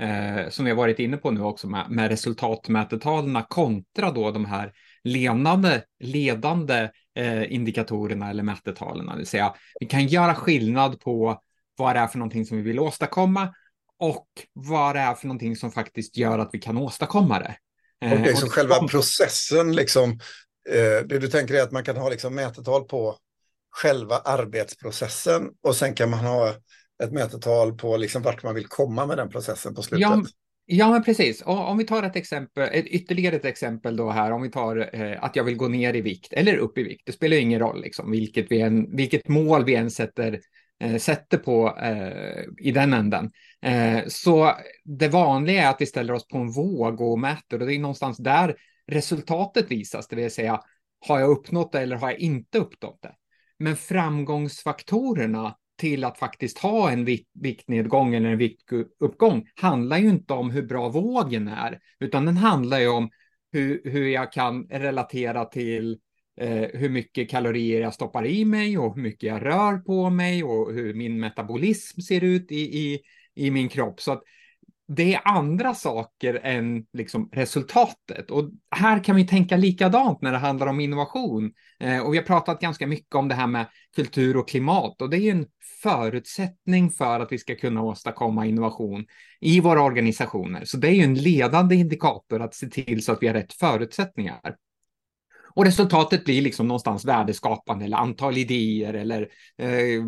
eh, 0.00 0.50
som 0.50 0.64
vi 0.64 0.70
har 0.70 0.78
varit 0.78 0.98
inne 0.98 1.16
på 1.16 1.30
nu 1.30 1.42
också 1.42 1.66
med, 1.66 1.90
med 1.90 2.08
resultatmätetalen 2.08 3.42
kontra 3.48 4.10
då 4.10 4.30
de 4.30 4.44
här 4.44 4.72
ledande, 5.04 5.80
ledande 5.98 6.90
eh, 7.14 7.52
indikatorerna 7.52 8.30
eller 8.30 8.42
mätetalen. 8.42 9.06
Det 9.06 9.16
vill 9.16 9.26
säga, 9.26 9.54
vi 9.80 9.86
kan 9.86 10.06
göra 10.06 10.34
skillnad 10.34 11.00
på 11.00 11.42
vad 11.76 11.96
det 11.96 12.00
är 12.00 12.06
för 12.06 12.18
någonting 12.18 12.46
som 12.46 12.56
vi 12.56 12.62
vill 12.62 12.80
åstadkomma 12.80 13.54
och 13.98 14.28
vad 14.52 14.96
det 14.96 15.00
är 15.00 15.14
för 15.14 15.26
någonting 15.26 15.56
som 15.56 15.70
faktiskt 15.70 16.16
gör 16.16 16.38
att 16.38 16.50
vi 16.52 16.58
kan 16.58 16.78
åstadkomma 16.78 17.38
det. 17.38 17.56
Okej, 18.06 18.20
okay, 18.20 18.34
så 18.34 18.48
själva 18.48 18.88
processen, 18.88 19.76
liksom, 19.76 20.10
eh, 20.68 21.06
det 21.06 21.18
du 21.18 21.28
tänker 21.28 21.54
är 21.54 21.62
att 21.62 21.72
man 21.72 21.84
kan 21.84 21.96
ha 21.96 22.08
liksom 22.08 22.34
mätetal 22.34 22.84
på 22.84 23.16
själva 23.70 24.16
arbetsprocessen 24.16 25.50
och 25.62 25.76
sen 25.76 25.94
kan 25.94 26.10
man 26.10 26.18
ha 26.18 26.54
ett 27.02 27.12
mätetal 27.12 27.72
på 27.72 27.96
liksom 27.96 28.22
vart 28.22 28.42
man 28.42 28.54
vill 28.54 28.66
komma 28.66 29.06
med 29.06 29.16
den 29.16 29.28
processen 29.28 29.74
på 29.74 29.82
slutet. 29.82 30.02
Ja, 30.02 30.22
ja 30.66 30.90
men 30.90 31.04
precis. 31.04 31.42
Och 31.42 31.68
om 31.68 31.78
vi 31.78 31.84
tar 31.84 32.02
ett 32.02 32.16
exempel, 32.16 32.68
ett, 32.72 32.86
ytterligare 32.86 33.36
ett 33.36 33.44
exempel 33.44 33.96
då 33.96 34.10
här, 34.10 34.30
om 34.30 34.42
vi 34.42 34.50
tar 34.50 34.90
eh, 34.92 35.24
att 35.24 35.36
jag 35.36 35.44
vill 35.44 35.56
gå 35.56 35.68
ner 35.68 35.94
i 35.94 36.00
vikt 36.00 36.32
eller 36.32 36.56
upp 36.56 36.78
i 36.78 36.82
vikt. 36.82 37.02
Det 37.06 37.12
spelar 37.12 37.36
ingen 37.36 37.60
roll 37.60 37.80
liksom, 37.80 38.10
vilket, 38.10 38.46
vi 38.50 38.60
än, 38.60 38.96
vilket 38.96 39.28
mål 39.28 39.64
vi 39.64 39.74
än 39.74 39.90
sätter 39.90 40.32
eh, 40.32 40.38
Eh, 40.80 40.96
sätter 40.96 41.38
på 41.38 41.76
eh, 41.78 42.44
i 42.58 42.70
den 42.70 42.92
änden. 42.92 43.30
Eh, 43.62 44.06
så 44.06 44.52
det 44.84 45.08
vanliga 45.08 45.62
är 45.62 45.70
att 45.70 45.80
vi 45.80 45.86
ställer 45.86 46.12
oss 46.12 46.28
på 46.28 46.38
en 46.38 46.50
våg 46.50 47.00
och 47.00 47.18
mäter 47.18 47.60
och 47.60 47.66
det 47.66 47.74
är 47.74 47.78
någonstans 47.78 48.16
där 48.16 48.56
resultatet 48.86 49.70
visas, 49.70 50.08
det 50.08 50.16
vill 50.16 50.30
säga 50.30 50.60
har 51.06 51.20
jag 51.20 51.30
uppnått 51.30 51.72
det 51.72 51.80
eller 51.80 51.96
har 51.96 52.10
jag 52.10 52.18
inte 52.18 52.58
uppnått 52.58 53.02
det? 53.02 53.14
Men 53.58 53.76
framgångsfaktorerna 53.76 55.56
till 55.78 56.04
att 56.04 56.18
faktiskt 56.18 56.58
ha 56.58 56.90
en 56.90 57.04
viktnedgång 57.34 58.14
eller 58.14 58.28
en 58.28 58.38
viktuppgång 58.38 59.48
handlar 59.54 59.98
ju 59.98 60.08
inte 60.08 60.32
om 60.32 60.50
hur 60.50 60.62
bra 60.62 60.88
vågen 60.88 61.48
är, 61.48 61.78
utan 62.00 62.26
den 62.26 62.36
handlar 62.36 62.78
ju 62.78 62.88
om 62.88 63.10
hur, 63.52 63.80
hur 63.84 64.06
jag 64.06 64.32
kan 64.32 64.66
relatera 64.70 65.44
till 65.44 65.98
eh, 66.40 66.68
hur 66.72 66.88
mycket 66.88 67.30
kalorier 67.30 67.80
jag 67.80 67.94
stoppar 67.94 68.26
i 68.26 68.44
mig 68.44 68.78
och 68.78 68.94
hur 68.94 69.02
mycket 69.02 69.22
jag 69.22 69.44
rör 69.44 69.78
på 69.78 70.10
mig 70.10 70.44
och 70.44 70.72
hur 70.72 70.94
min 70.94 71.20
metabolism 71.20 72.00
ser 72.00 72.24
ut 72.24 72.52
i, 72.52 72.78
i, 72.78 73.00
i 73.34 73.50
min 73.50 73.68
kropp. 73.68 74.00
Så 74.00 74.12
att 74.12 74.22
det 74.88 75.14
är 75.14 75.20
andra 75.24 75.74
saker 75.74 76.40
än 76.42 76.86
liksom 76.92 77.28
resultatet. 77.32 78.30
Och 78.30 78.50
här 78.70 79.04
kan 79.04 79.16
vi 79.16 79.26
tänka 79.26 79.56
likadant 79.56 80.22
när 80.22 80.32
det 80.32 80.38
handlar 80.38 80.66
om 80.66 80.80
innovation. 80.80 81.52
Eh, 81.80 82.00
och 82.00 82.14
vi 82.14 82.18
har 82.18 82.24
pratat 82.24 82.60
ganska 82.60 82.86
mycket 82.86 83.14
om 83.14 83.28
det 83.28 83.34
här 83.34 83.46
med 83.46 83.66
kultur 83.96 84.36
och 84.36 84.48
klimat 84.48 85.02
och 85.02 85.10
det 85.10 85.18
är 85.18 85.30
en 85.30 85.46
förutsättning 85.82 86.90
för 86.90 87.20
att 87.20 87.32
vi 87.32 87.38
ska 87.38 87.54
kunna 87.54 87.82
åstadkomma 87.82 88.46
innovation 88.46 89.04
i 89.40 89.60
våra 89.60 89.82
organisationer. 89.82 90.64
Så 90.64 90.76
det 90.76 90.88
är 90.88 90.92
ju 90.92 91.02
en 91.02 91.14
ledande 91.14 91.74
indikator 91.74 92.42
att 92.42 92.54
se 92.54 92.66
till 92.66 93.04
så 93.04 93.12
att 93.12 93.22
vi 93.22 93.26
har 93.26 93.34
rätt 93.34 93.52
förutsättningar. 93.52 94.56
Och 95.54 95.64
resultatet 95.64 96.24
blir 96.24 96.42
liksom 96.42 96.68
någonstans 96.68 97.04
värdeskapande 97.04 97.84
eller 97.84 97.96
antal 97.96 98.38
idéer 98.38 98.94
eller 98.94 99.22
eh, 99.58 100.02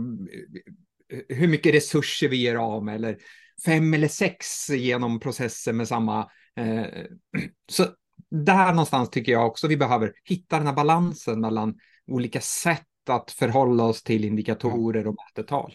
hur 1.28 1.48
mycket 1.48 1.74
resurser 1.74 2.28
vi 2.28 2.36
ger 2.36 2.54
av 2.54 2.84
med 2.84 2.94
eller 2.94 3.18
fem 3.64 3.94
eller 3.94 4.08
sex 4.08 4.70
genom 4.70 5.20
processen 5.20 5.76
med 5.76 5.88
samma. 5.88 6.30
Eh, 6.56 6.86
så 7.70 7.86
där 8.30 8.70
någonstans 8.70 9.10
tycker 9.10 9.32
jag 9.32 9.46
också 9.46 9.66
vi 9.66 9.76
behöver 9.76 10.12
hitta 10.24 10.56
den 10.56 10.66
här 10.66 10.74
balansen 10.74 11.40
mellan 11.40 11.74
olika 12.06 12.40
sätt 12.40 12.82
att 13.08 13.30
förhålla 13.30 13.84
oss 13.84 14.02
till 14.02 14.24
indikatorer 14.24 15.06
och 15.06 15.14
mätetal. 15.14 15.74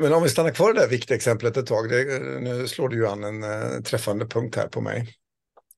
Men 0.00 0.12
om 0.12 0.22
vi 0.22 0.28
stannar 0.28 0.50
kvar 0.50 0.70
i 0.70 0.72
det 0.72 0.80
där 0.80 0.88
viktiga 0.88 1.16
exemplet 1.16 1.56
ett 1.56 1.66
tag, 1.66 1.88
det, 1.88 2.04
nu 2.40 2.68
slår 2.68 2.88
du 2.88 2.96
ju 2.96 3.06
an 3.06 3.24
en 3.24 3.44
uh, 3.44 3.82
träffande 3.82 4.26
punkt 4.26 4.56
här 4.56 4.68
på 4.68 4.80
mig. 4.80 5.16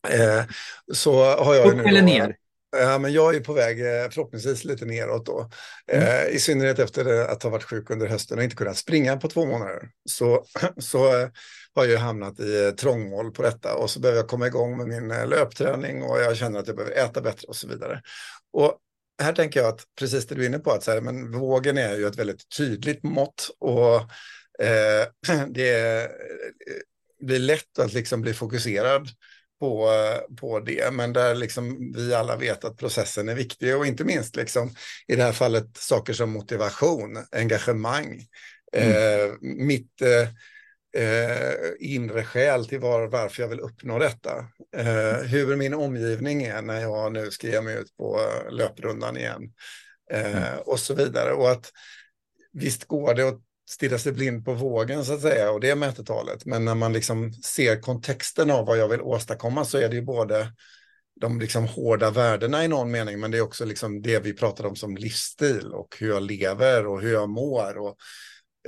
Eh, 0.09 0.45
så 0.93 1.25
har 1.25 1.55
jag 1.55 1.67
Upp 1.67 1.87
eller 1.87 2.03
ner? 2.03 2.37
Ja, 2.77 2.99
men 2.99 3.13
jag 3.13 3.35
är 3.35 3.41
på 3.41 3.53
väg 3.53 3.81
eh, 3.81 4.11
förhoppningsvis 4.11 4.65
lite 4.65 4.85
neråt 4.85 5.27
då. 5.27 5.51
Mm. 5.93 6.05
Eh, 6.05 6.35
I 6.35 6.39
synnerhet 6.39 6.79
efter 6.79 7.29
att 7.29 7.43
ha 7.43 7.51
varit 7.51 7.65
sjuk 7.65 7.91
under 7.91 8.07
hösten 8.07 8.39
och 8.39 8.45
inte 8.45 8.57
kunnat 8.57 8.77
springa 8.77 9.17
på 9.17 9.29
två 9.29 9.47
månader. 9.47 9.91
Så, 10.11 10.45
så 10.79 11.21
eh, 11.21 11.29
har 11.75 11.85
jag 11.85 12.01
hamnat 12.01 12.41
i 12.41 12.65
eh, 12.65 12.71
trångmål 12.71 13.33
på 13.33 13.43
detta 13.43 13.75
och 13.75 13.91
så 13.91 14.01
behöver 14.01 14.21
jag 14.21 14.29
komma 14.29 14.47
igång 14.47 14.77
med 14.77 14.87
min 14.87 15.09
löpträning 15.09 16.03
och 16.03 16.21
jag 16.21 16.37
känner 16.37 16.59
att 16.59 16.67
jag 16.67 16.77
behöver 16.77 16.97
äta 16.97 17.21
bättre 17.21 17.49
och 17.49 17.57
så 17.57 17.69
vidare. 17.69 18.03
Och 18.53 18.79
här 19.23 19.33
tänker 19.33 19.61
jag 19.61 19.69
att 19.69 19.81
precis 19.99 20.27
det 20.27 20.35
du 20.35 20.43
är 20.43 20.47
inne 20.47 20.59
på, 20.59 20.71
att 20.71 20.85
så 20.85 20.91
här, 20.91 21.01
men 21.01 21.33
vågen 21.33 21.79
är 21.79 21.97
ju 21.97 22.07
ett 22.07 22.19
väldigt 22.19 22.49
tydligt 22.57 23.03
mått 23.03 23.51
och 23.59 23.97
eh, 24.67 25.07
det 25.49 26.11
blir 27.23 27.39
lätt 27.39 27.79
att 27.79 27.93
liksom 27.93 28.21
bli 28.21 28.35
fokuserad 28.35 29.09
på, 29.63 29.91
på 30.41 30.61
det, 30.61 30.93
men 30.93 31.13
där 31.13 31.35
liksom 31.35 31.93
vi 31.97 32.15
alla 32.15 32.37
vet 32.37 32.65
att 32.65 32.77
processen 32.77 33.29
är 33.29 33.35
viktig 33.35 33.77
och 33.77 33.87
inte 33.87 34.05
minst 34.05 34.37
liksom, 34.37 34.75
i 35.07 35.17
det 35.17 35.23
här 35.23 35.33
fallet 35.33 35.77
saker 35.77 36.13
som 36.13 36.31
motivation, 36.31 37.25
engagemang. 37.33 38.27
Mm. 38.77 38.91
Eh, 38.91 39.35
mitt 39.41 40.03
eh, 40.03 40.29
eh, 41.03 41.55
inre 41.79 42.25
skäl 42.25 42.67
till 42.67 42.81
var, 42.81 43.07
varför 43.07 43.43
jag 43.43 43.49
vill 43.49 43.61
uppnå 43.61 43.99
detta. 43.99 44.47
Eh, 44.77 45.23
hur 45.23 45.57
min 45.57 45.75
omgivning 45.75 46.43
är 46.43 46.63
när 46.63 46.81
jag 46.81 47.13
nu 47.13 47.31
ska 47.31 47.47
ge 47.47 47.61
mig 47.61 47.77
ut 47.77 47.97
på 47.97 48.21
löprundan 48.51 49.17
igen. 49.17 49.53
Eh, 50.13 50.37
mm. 50.37 50.59
Och 50.59 50.79
så 50.79 50.95
vidare. 50.95 51.33
Och 51.33 51.51
att 51.51 51.71
visst 52.53 52.85
går 52.85 53.15
det 53.15 53.29
att 53.29 53.41
stirra 53.71 53.99
sig 53.99 54.13
blind 54.13 54.45
på 54.45 54.55
vågen 54.55 55.05
så 55.05 55.15
att 55.15 55.21
säga 55.21 55.51
och 55.51 55.61
det 55.61 55.71
är 55.71 55.77
mätetalet. 55.77 56.47
Men 56.47 56.65
när 56.65 56.75
man 56.75 56.93
liksom 56.93 57.33
ser 57.33 57.81
kontexten 57.81 58.51
av 58.51 58.67
vad 58.67 58.79
jag 58.79 58.89
vill 58.89 59.01
åstadkomma 59.01 59.65
så 59.65 59.79
är 59.79 59.89
det 59.89 59.97
ju 59.97 60.03
både 60.03 60.53
de 61.21 61.41
liksom 61.41 61.67
hårda 61.67 62.11
värdena 62.11 62.65
i 62.65 62.69
någon 62.69 62.91
mening, 62.91 63.21
men 63.21 63.31
det 63.31 63.39
är 63.39 63.43
också 63.43 63.65
liksom 63.65 64.03
det 64.03 64.19
vi 64.19 64.33
pratar 64.33 64.67
om 64.67 64.77
som 64.77 64.97
livsstil 64.97 65.73
och 65.73 65.97
hur 65.99 66.09
jag 66.09 66.23
lever 66.23 66.87
och 66.87 67.01
hur 67.01 67.13
jag 67.13 67.29
mår. 67.29 67.79
Och, 67.79 67.97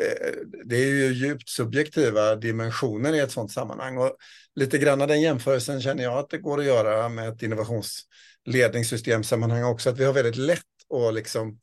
eh, 0.01 0.33
det 0.65 0.77
är 0.77 0.87
ju 0.87 1.13
djupt 1.13 1.49
subjektiva 1.49 2.37
dimensioner 2.37 3.13
i 3.13 3.19
ett 3.19 3.31
sådant 3.31 3.53
sammanhang. 3.53 3.99
Och 3.99 4.17
lite 4.55 4.79
grann 4.79 5.03
av 5.03 5.09
den 5.09 5.21
jämförelsen 5.21 5.83
känner 5.83 6.05
jag 6.05 6.19
att 6.19 6.31
det 6.31 6.39
går 6.39 6.59
att 6.59 6.65
göra 6.65 7.09
med 7.09 7.29
ett 7.29 7.43
innovationsledningssystemsammanhang 7.43 9.65
också, 9.65 9.91
att 9.91 9.99
vi 9.99 10.05
har 10.05 10.13
väldigt 10.13 10.37
lätt 10.37 10.61
att 10.95 11.15
liksom 11.15 11.61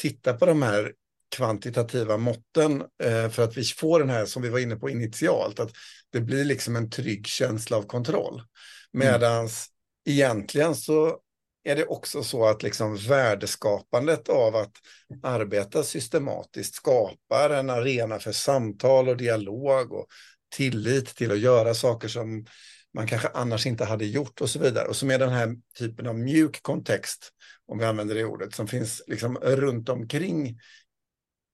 titta 0.00 0.34
på 0.34 0.46
de 0.46 0.62
här 0.62 0.92
kvantitativa 1.36 2.16
måtten 2.16 2.82
eh, 3.02 3.28
för 3.28 3.42
att 3.42 3.56
vi 3.56 3.64
får 3.64 3.98
den 3.98 4.10
här, 4.10 4.26
som 4.26 4.42
vi 4.42 4.48
var 4.48 4.58
inne 4.58 4.76
på 4.76 4.90
initialt, 4.90 5.60
att 5.60 5.70
det 6.12 6.20
blir 6.20 6.44
liksom 6.44 6.76
en 6.76 6.90
trygg 6.90 7.26
känsla 7.26 7.76
av 7.76 7.82
kontroll. 7.82 8.42
Medan 8.92 9.38
mm. 9.38 9.50
egentligen 10.06 10.74
så 10.74 11.18
är 11.64 11.76
det 11.76 11.86
också 11.86 12.22
så 12.22 12.46
att 12.46 12.62
liksom 12.62 12.96
värdeskapandet 12.96 14.28
av 14.28 14.56
att 14.56 14.72
arbeta 15.22 15.82
systematiskt 15.82 16.74
skapar 16.74 17.50
en 17.50 17.70
arena 17.70 18.18
för 18.18 18.32
samtal 18.32 19.08
och 19.08 19.16
dialog 19.16 19.92
och 19.92 20.06
tillit 20.56 21.16
till 21.16 21.32
att 21.32 21.38
göra 21.38 21.74
saker 21.74 22.08
som 22.08 22.46
man 22.94 23.06
kanske 23.06 23.28
annars 23.28 23.66
inte 23.66 23.84
hade 23.84 24.06
gjort 24.06 24.40
och 24.40 24.50
så 24.50 24.58
vidare. 24.58 24.88
Och 24.88 24.96
som 24.96 25.10
är 25.10 25.18
den 25.18 25.30
här 25.30 25.56
typen 25.78 26.06
av 26.06 26.18
mjuk 26.18 26.62
kontext, 26.62 27.32
om 27.66 27.78
vi 27.78 27.84
använder 27.84 28.14
det 28.14 28.24
ordet, 28.24 28.54
som 28.54 28.68
finns 28.68 29.02
liksom 29.06 29.36
runt 29.36 29.88
omkring 29.88 30.58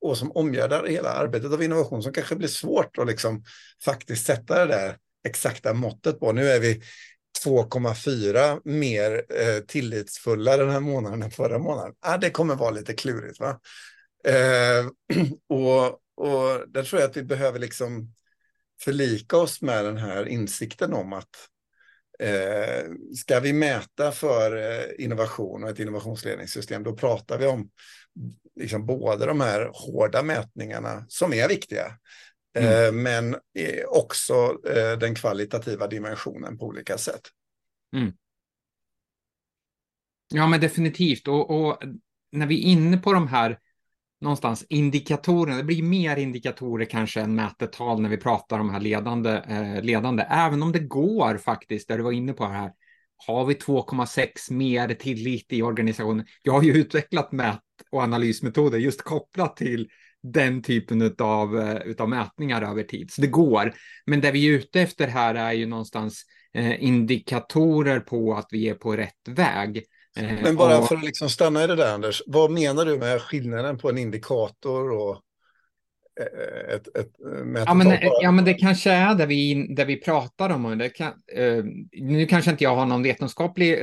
och 0.05 0.19
som 0.19 0.33
omgärdar 0.33 0.87
hela 0.87 1.11
arbetet 1.11 1.53
av 1.53 1.63
innovation 1.63 2.03
som 2.03 2.13
kanske 2.13 2.37
blir 2.37 2.49
svårt 2.49 2.99
att 2.99 3.07
liksom 3.07 3.45
faktiskt 3.85 4.27
sätta 4.27 4.67
det 4.67 4.73
där 4.75 4.97
exakta 5.29 5.75
måttet 5.75 6.21
på. 6.21 6.33
Nu 6.33 6.49
är 6.49 6.61
vi 6.61 6.83
2,4 7.45 8.61
mer 8.65 9.25
eh, 9.29 9.61
tillitsfulla 9.61 10.57
den 10.57 10.71
här 10.71 10.81
månaden 10.81 11.23
än 11.23 11.31
förra 11.31 11.59
månaden. 11.59 11.95
Ah, 12.01 12.17
det 12.17 12.31
kommer 12.31 12.55
vara 12.55 12.71
lite 12.71 12.95
klurigt. 12.95 13.41
Va? 13.41 13.61
Eh, 14.25 14.87
och, 15.49 15.87
och 16.17 16.69
där 16.69 16.83
tror 16.83 17.01
jag 17.01 17.11
att 17.11 17.17
vi 17.17 17.23
behöver 17.23 17.59
liksom 17.59 18.15
förlika 18.81 19.37
oss 19.37 19.63
med 19.63 19.85
den 19.85 19.97
här 19.97 20.29
insikten 20.29 20.93
om 20.93 21.13
att 21.13 21.49
eh, 22.19 22.85
ska 23.17 23.41
vi 23.41 23.53
mäta 23.53 24.13
för 24.13 24.57
eh, 24.57 25.05
innovation 25.05 25.65
och 25.65 25.71
ett 25.71 25.79
innovationsledningssystem, 25.79 26.83
då 26.83 26.97
pratar 26.97 27.39
vi 27.39 27.47
om 27.47 27.71
liksom 28.57 28.87
både 28.87 29.27
de 29.27 29.41
här 29.41 29.71
hårda 29.73 30.23
mätningarna 30.23 31.05
som 31.09 31.33
är 31.33 31.49
viktiga, 31.49 31.99
mm. 32.59 32.87
eh, 32.87 32.93
men 32.93 33.37
också 33.89 34.59
eh, 34.69 34.99
den 34.99 35.15
kvalitativa 35.15 35.87
dimensionen 35.87 36.59
på 36.59 36.67
olika 36.67 36.99
sätt. 36.99 37.23
Mm. 37.97 38.13
Ja, 40.35 40.47
men 40.47 40.61
definitivt. 40.61 41.29
Och, 41.29 41.51
och, 41.51 41.83
när 42.33 42.47
vi 42.47 42.59
är 42.59 42.73
inne 42.73 42.97
på 42.97 43.13
de 43.13 43.29
här 43.29 43.59
någonstans 44.21 44.67
indikatorerna, 44.69 45.57
det 45.57 45.65
blir 45.65 45.83
mer 45.83 46.17
indikatorer 46.17 46.85
kanske 46.85 47.21
än 47.21 47.35
mätetal 47.35 48.01
när 48.03 48.09
vi 48.09 48.17
pratar 48.17 48.59
om 48.61 48.67
de 48.67 48.73
här 48.73 48.81
ledande, 48.81 49.31
eh, 49.31 49.83
ledande, 49.83 50.27
även 50.31 50.63
om 50.63 50.73
det 50.73 50.79
går 50.79 51.39
faktiskt, 51.39 51.89
där 51.89 51.97
du 51.97 52.05
var 52.05 52.13
inne 52.13 52.33
på 52.33 52.45
det 52.45 52.51
här, 52.51 52.73
har 53.17 53.45
vi 53.45 53.55
2,6 53.55 54.53
mer 54.53 54.95
tillit 54.95 55.53
i 55.53 55.63
organisationen? 55.63 56.27
Jag 56.43 56.53
har 56.53 56.63
ju 56.63 56.73
utvecklat 56.73 57.33
mät 57.33 57.61
och 57.91 58.03
analysmetoder 58.03 58.79
just 58.79 59.03
kopplat 59.03 59.57
till 59.57 59.89
den 60.23 60.63
typen 60.63 61.15
av 61.19 61.79
utav 61.85 62.09
mätningar 62.09 62.63
över 62.63 62.83
tid. 62.83 63.11
Så 63.11 63.21
det 63.21 63.27
går. 63.27 63.75
Men 64.07 64.21
det 64.21 64.31
vi 64.31 64.49
är 64.49 64.53
ute 64.53 64.81
efter 64.81 65.09
här 65.09 65.35
är 65.35 65.53
ju 65.53 65.67
någonstans 65.67 66.25
eh, 66.55 66.85
indikatorer 66.85 68.01
på 68.01 68.35
att 68.35 68.47
vi 68.51 68.69
är 68.69 68.75
på 68.75 68.97
rätt 68.97 69.29
väg. 69.29 69.85
Eh, 70.17 70.33
Men 70.43 70.57
bara 70.57 70.79
och... 70.79 70.89
för 70.89 70.97
att 70.97 71.05
liksom 71.05 71.31
stanna 71.31 71.65
i 71.65 71.67
det 71.67 71.77
där 71.77 71.95
Anders, 71.95 72.23
vad 72.27 72.51
menar 72.51 72.85
du 72.85 72.99
med 72.99 73.23
skillnaden 73.23 73.79
på 73.79 73.89
en 73.89 73.99
indikator 73.99 74.91
och 74.91 75.21
Eh, 76.21 76.75
ett, 76.75 76.97
ett 76.97 77.13
ja, 77.67 77.75
men, 77.75 77.99
ja, 78.23 78.31
men 78.31 78.45
det 78.45 78.55
kanske 78.55 78.91
är 78.91 79.15
det 79.15 79.27
vi, 79.27 79.67
det 79.77 79.85
vi 79.85 80.01
pratar 80.01 80.51
om. 80.51 80.79
Det 80.79 80.89
kan, 80.89 81.13
eh, 81.33 81.65
nu 81.93 82.27
kanske 82.27 82.51
inte 82.51 82.65
jag 82.65 82.77
har 82.77 82.87
någon 82.87 83.03
vetenskaplig 83.03 83.79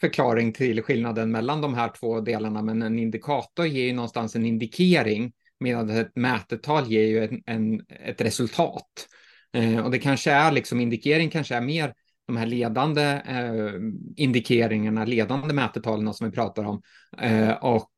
förklaring 0.00 0.52
till 0.52 0.82
skillnaden 0.82 1.30
mellan 1.30 1.60
de 1.60 1.74
här 1.74 1.90
två 2.00 2.20
delarna, 2.20 2.62
men 2.62 2.82
en 2.82 2.98
indikator 2.98 3.66
ger 3.66 3.84
ju 3.84 3.92
någonstans 3.92 4.36
en 4.36 4.46
indikering, 4.46 5.32
medan 5.60 5.90
ett 5.90 6.16
mätetal 6.16 6.86
ger 6.86 7.06
ju 7.06 7.24
en, 7.24 7.42
en, 7.46 7.80
ett 8.04 8.20
resultat. 8.20 9.08
Eh, 9.52 9.84
och 9.84 9.90
det 9.90 9.98
kanske 9.98 10.30
är 10.30 10.52
liksom, 10.52 10.80
indikering 10.80 11.30
kanske 11.30 11.54
är 11.54 11.60
mer 11.60 11.94
de 12.26 12.36
här 12.36 12.46
ledande 12.46 13.02
eh, 13.02 13.72
indikeringarna, 14.16 15.04
ledande 15.04 15.54
mätetalen 15.54 16.14
som 16.14 16.26
vi 16.26 16.32
pratar 16.32 16.64
om. 16.64 16.82
Eh, 17.18 17.50
och 17.50 17.90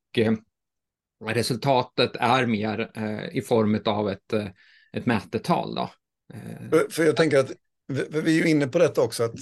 resultatet 1.28 2.16
är 2.16 2.46
mer 2.46 2.90
eh, 2.94 3.36
i 3.36 3.42
form 3.42 3.80
av 3.84 4.10
ett, 4.10 4.32
eh, 4.32 4.46
ett 4.92 5.06
mätetal. 5.06 5.74
Då. 5.74 5.90
Eh, 6.34 6.80
för 6.90 7.04
jag 7.04 7.16
tänker 7.16 7.38
att 7.38 7.50
vi, 7.88 8.06
vi 8.10 8.40
är 8.40 8.44
ju 8.44 8.50
inne 8.50 8.66
på 8.66 8.78
detta 8.78 9.02
också, 9.02 9.22
att 9.22 9.34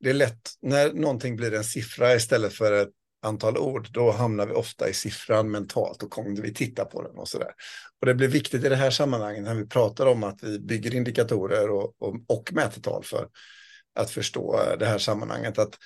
det 0.00 0.10
är 0.10 0.14
lätt 0.14 0.50
när 0.62 0.92
någonting 0.92 1.36
blir 1.36 1.54
en 1.54 1.64
siffra 1.64 2.14
istället 2.14 2.52
för 2.52 2.72
ett 2.72 2.90
antal 3.22 3.58
ord, 3.58 3.88
då 3.92 4.10
hamnar 4.10 4.46
vi 4.46 4.52
ofta 4.52 4.88
i 4.88 4.92
siffran 4.92 5.50
mentalt 5.50 6.02
och 6.02 6.10
kommer 6.10 6.42
vi 6.42 6.54
titta 6.54 6.84
på 6.84 7.02
den 7.02 7.18
och 7.18 7.28
så 7.28 7.38
där. 7.38 7.52
Och 8.00 8.06
det 8.06 8.14
blir 8.14 8.28
viktigt 8.28 8.64
i 8.64 8.68
det 8.68 8.76
här 8.76 8.90
sammanhanget 8.90 9.44
när 9.44 9.54
vi 9.54 9.66
pratar 9.66 10.06
om 10.06 10.24
att 10.24 10.42
vi 10.42 10.58
bygger 10.58 10.94
indikatorer 10.94 11.70
och, 11.70 12.02
och, 12.02 12.16
och 12.28 12.52
mätetal 12.52 13.04
för 13.04 13.28
att 13.94 14.10
förstå 14.10 14.60
det 14.78 14.86
här 14.86 14.98
sammanhanget, 14.98 15.58
att 15.58 15.78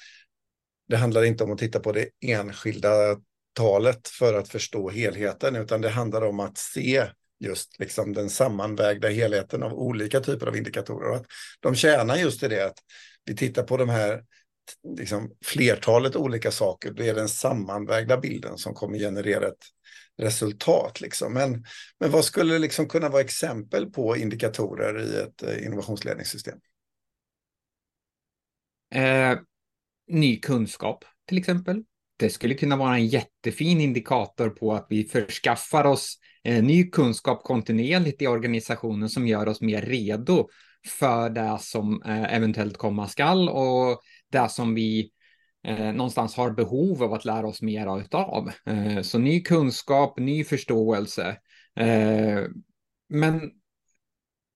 det 0.89 0.97
handlar 0.97 1.25
inte 1.25 1.45
om 1.45 1.53
att 1.53 1.59
titta 1.59 1.81
på 1.81 1.93
det 1.93 2.09
enskilda 2.21 3.17
talet 3.57 4.09
för 4.09 4.35
att 4.35 4.49
förstå 4.49 4.91
helheten, 4.91 5.57
utan 5.57 5.81
det 5.81 5.89
handlar 5.89 6.23
om 6.23 6.41
att 6.41 6.59
se 6.59 7.07
just 7.41 7.79
liksom 7.79 8.13
den 8.13 8.31
sammanvägda 8.31 9.09
helheten 9.09 9.63
av 9.63 9.73
olika 9.73 10.21
typer 10.21 10.47
av 10.47 10.57
indikatorer. 10.57 11.11
Och 11.11 11.17
att 11.17 11.27
de 11.61 11.75
tjänar 11.75 12.17
just 12.17 12.43
i 12.43 12.49
det 12.49 12.67
att 12.67 12.79
vi 13.25 13.37
tittar 13.37 13.63
på 13.63 13.77
de 13.77 13.89
här 13.89 14.25
liksom, 14.99 15.33
flertalet 15.45 16.17
olika 16.17 16.51
saker, 16.51 16.91
det 16.91 17.09
är 17.09 17.15
den 17.15 17.29
sammanvägda 17.29 18.17
bilden 18.17 18.59
som 18.59 18.75
kommer 18.75 18.99
generera 18.99 19.49
ett 19.49 19.65
resultat. 20.19 21.01
Liksom. 21.01 21.33
Men, 21.33 21.65
men 22.01 22.11
vad 22.11 22.25
skulle 22.25 22.59
liksom 22.59 22.89
kunna 22.89 23.09
vara 23.09 23.23
exempel 23.23 23.91
på 23.91 24.17
indikatorer 24.17 25.03
i 25.03 25.17
ett 25.21 25.43
eh, 25.43 25.67
innovationsledningssystem? 25.67 26.59
Eh, 28.95 29.39
ny 30.09 30.41
kunskap 30.41 31.05
till 31.29 31.39
exempel 31.39 31.85
det 32.17 32.31
skulle 32.31 32.55
kunna 32.55 32.77
vara 32.77 32.95
en 32.95 33.07
jättefin 33.07 33.81
indikator 33.81 34.51
på 34.51 34.75
att 34.75 34.87
vi 34.91 35.05
förskaffar 35.05 35.85
oss 35.85 36.19
eh, 36.45 36.65
ny 36.65 36.91
kunskap 36.91 37.45
kontinuerligt 37.45 38.23
i 38.23 38.27
organisationen 38.27 39.09
som 39.09 39.27
gör 39.27 39.49
oss 39.49 39.61
mer 39.61 39.83
redo 39.83 40.49
för 40.99 41.31
det 41.31 41.59
som 41.61 42.03
eh, 42.03 42.35
eventuellt 42.35 42.77
komma 42.77 43.09
skall 43.09 43.49
och 43.49 44.01
det 44.33 44.49
som 44.49 44.75
vi 44.75 45.11
eh, 45.67 45.93
någonstans 45.93 46.37
har 46.37 46.51
behov 46.51 47.03
av 47.03 47.13
att 47.13 47.25
lära 47.25 47.47
oss 47.47 47.63
mer 47.63 47.87
av. 48.13 48.51
Så 49.03 49.19
ny 49.19 49.43
kunskap, 49.43 50.19
ny 50.19 50.45
förståelse. 50.45 51.37
Men 53.09 53.51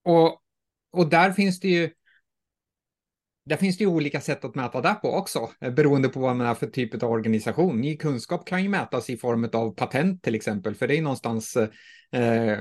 och, 0.05 0.41
och 0.93 1.09
där 1.11 1.33
finns 1.33 1.61
det 1.61 1.69
ju 1.69 1.91
där 3.51 3.57
finns 3.57 3.79
det 3.79 3.85
ju 3.85 3.91
olika 3.91 4.21
sätt 4.21 4.45
att 4.45 4.55
mäta 4.55 4.81
det 4.81 4.97
på 5.03 5.13
också, 5.13 5.51
eh, 5.61 5.73
beroende 5.73 6.09
på 6.09 6.21
vad 6.21 6.37
man 6.37 6.47
är 6.47 6.55
för 6.55 6.67
typ 6.67 7.03
av 7.03 7.11
organisation. 7.11 7.81
Ny 7.81 7.97
kunskap 7.97 8.47
kan 8.47 8.63
ju 8.63 8.69
mätas 8.69 9.11
i 9.11 9.17
form 9.17 9.51
av 9.53 9.75
patent 9.75 10.23
till 10.23 10.35
exempel, 10.35 10.75
för 10.75 10.89
det 10.89 10.99
är 10.99 11.03
någonstans, 11.03 11.57
eh, 11.57 12.59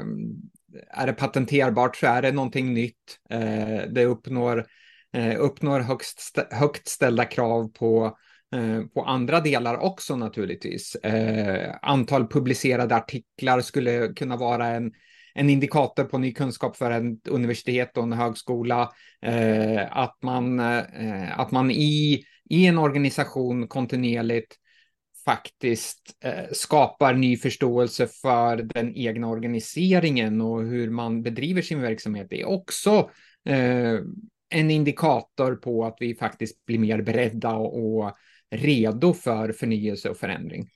är 0.91 1.07
det 1.07 1.13
patenterbart 1.13 1.95
så 1.95 2.07
är 2.07 2.21
det 2.21 2.31
någonting 2.31 2.73
nytt. 2.73 3.19
Eh, 3.29 3.81
det 3.91 4.05
uppnår, 4.05 4.65
eh, 5.13 5.35
uppnår 5.39 5.79
högst, 5.79 6.39
högt 6.51 6.87
ställda 6.87 7.25
krav 7.25 7.67
på 7.67 8.17
Eh, 8.55 8.81
på 8.93 9.01
andra 9.03 9.39
delar 9.39 9.77
också 9.77 10.15
naturligtvis. 10.15 10.95
Eh, 10.95 11.75
antal 11.81 12.27
publicerade 12.27 12.95
artiklar 12.95 13.61
skulle 13.61 14.07
kunna 14.07 14.37
vara 14.37 14.67
en, 14.67 14.91
en 15.33 15.49
indikator 15.49 16.03
på 16.03 16.17
ny 16.17 16.33
kunskap 16.33 16.77
för 16.77 16.91
ett 16.91 17.27
universitet 17.27 17.97
och 17.97 18.03
en 18.03 18.13
högskola. 18.13 18.91
Eh, 19.21 19.97
att 19.97 20.17
man, 20.23 20.59
eh, 20.59 21.39
att 21.39 21.51
man 21.51 21.71
i, 21.71 22.23
i 22.49 22.65
en 22.65 22.77
organisation 22.77 23.67
kontinuerligt 23.67 24.55
faktiskt 25.25 26.17
eh, 26.23 26.51
skapar 26.51 27.13
ny 27.13 27.37
förståelse 27.37 28.07
för 28.07 28.57
den 28.57 28.95
egna 28.95 29.27
organiseringen 29.27 30.41
och 30.41 30.61
hur 30.61 30.89
man 30.89 31.23
bedriver 31.23 31.61
sin 31.61 31.81
verksamhet. 31.81 32.27
Det 32.29 32.41
är 32.41 32.47
också 32.47 33.09
eh, 33.45 33.95
en 34.49 34.71
indikator 34.71 35.55
på 35.55 35.85
att 35.85 35.97
vi 35.99 36.15
faktiskt 36.15 36.65
blir 36.65 36.79
mer 36.79 37.01
beredda 37.01 37.55
och, 37.55 37.97
och 37.97 38.17
redo 38.51 39.13
för 39.13 39.51
förnyelse 39.51 40.09
och 40.09 40.17
förändring. 40.17 40.69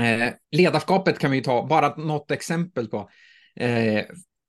Eh, 0.00 0.32
ledarskapet 0.50 1.18
kan 1.18 1.30
vi 1.30 1.42
ta, 1.42 1.66
bara 1.66 1.96
något 1.96 2.30
exempel 2.30 2.88
på. 2.88 3.10
Eh, 3.56 4.04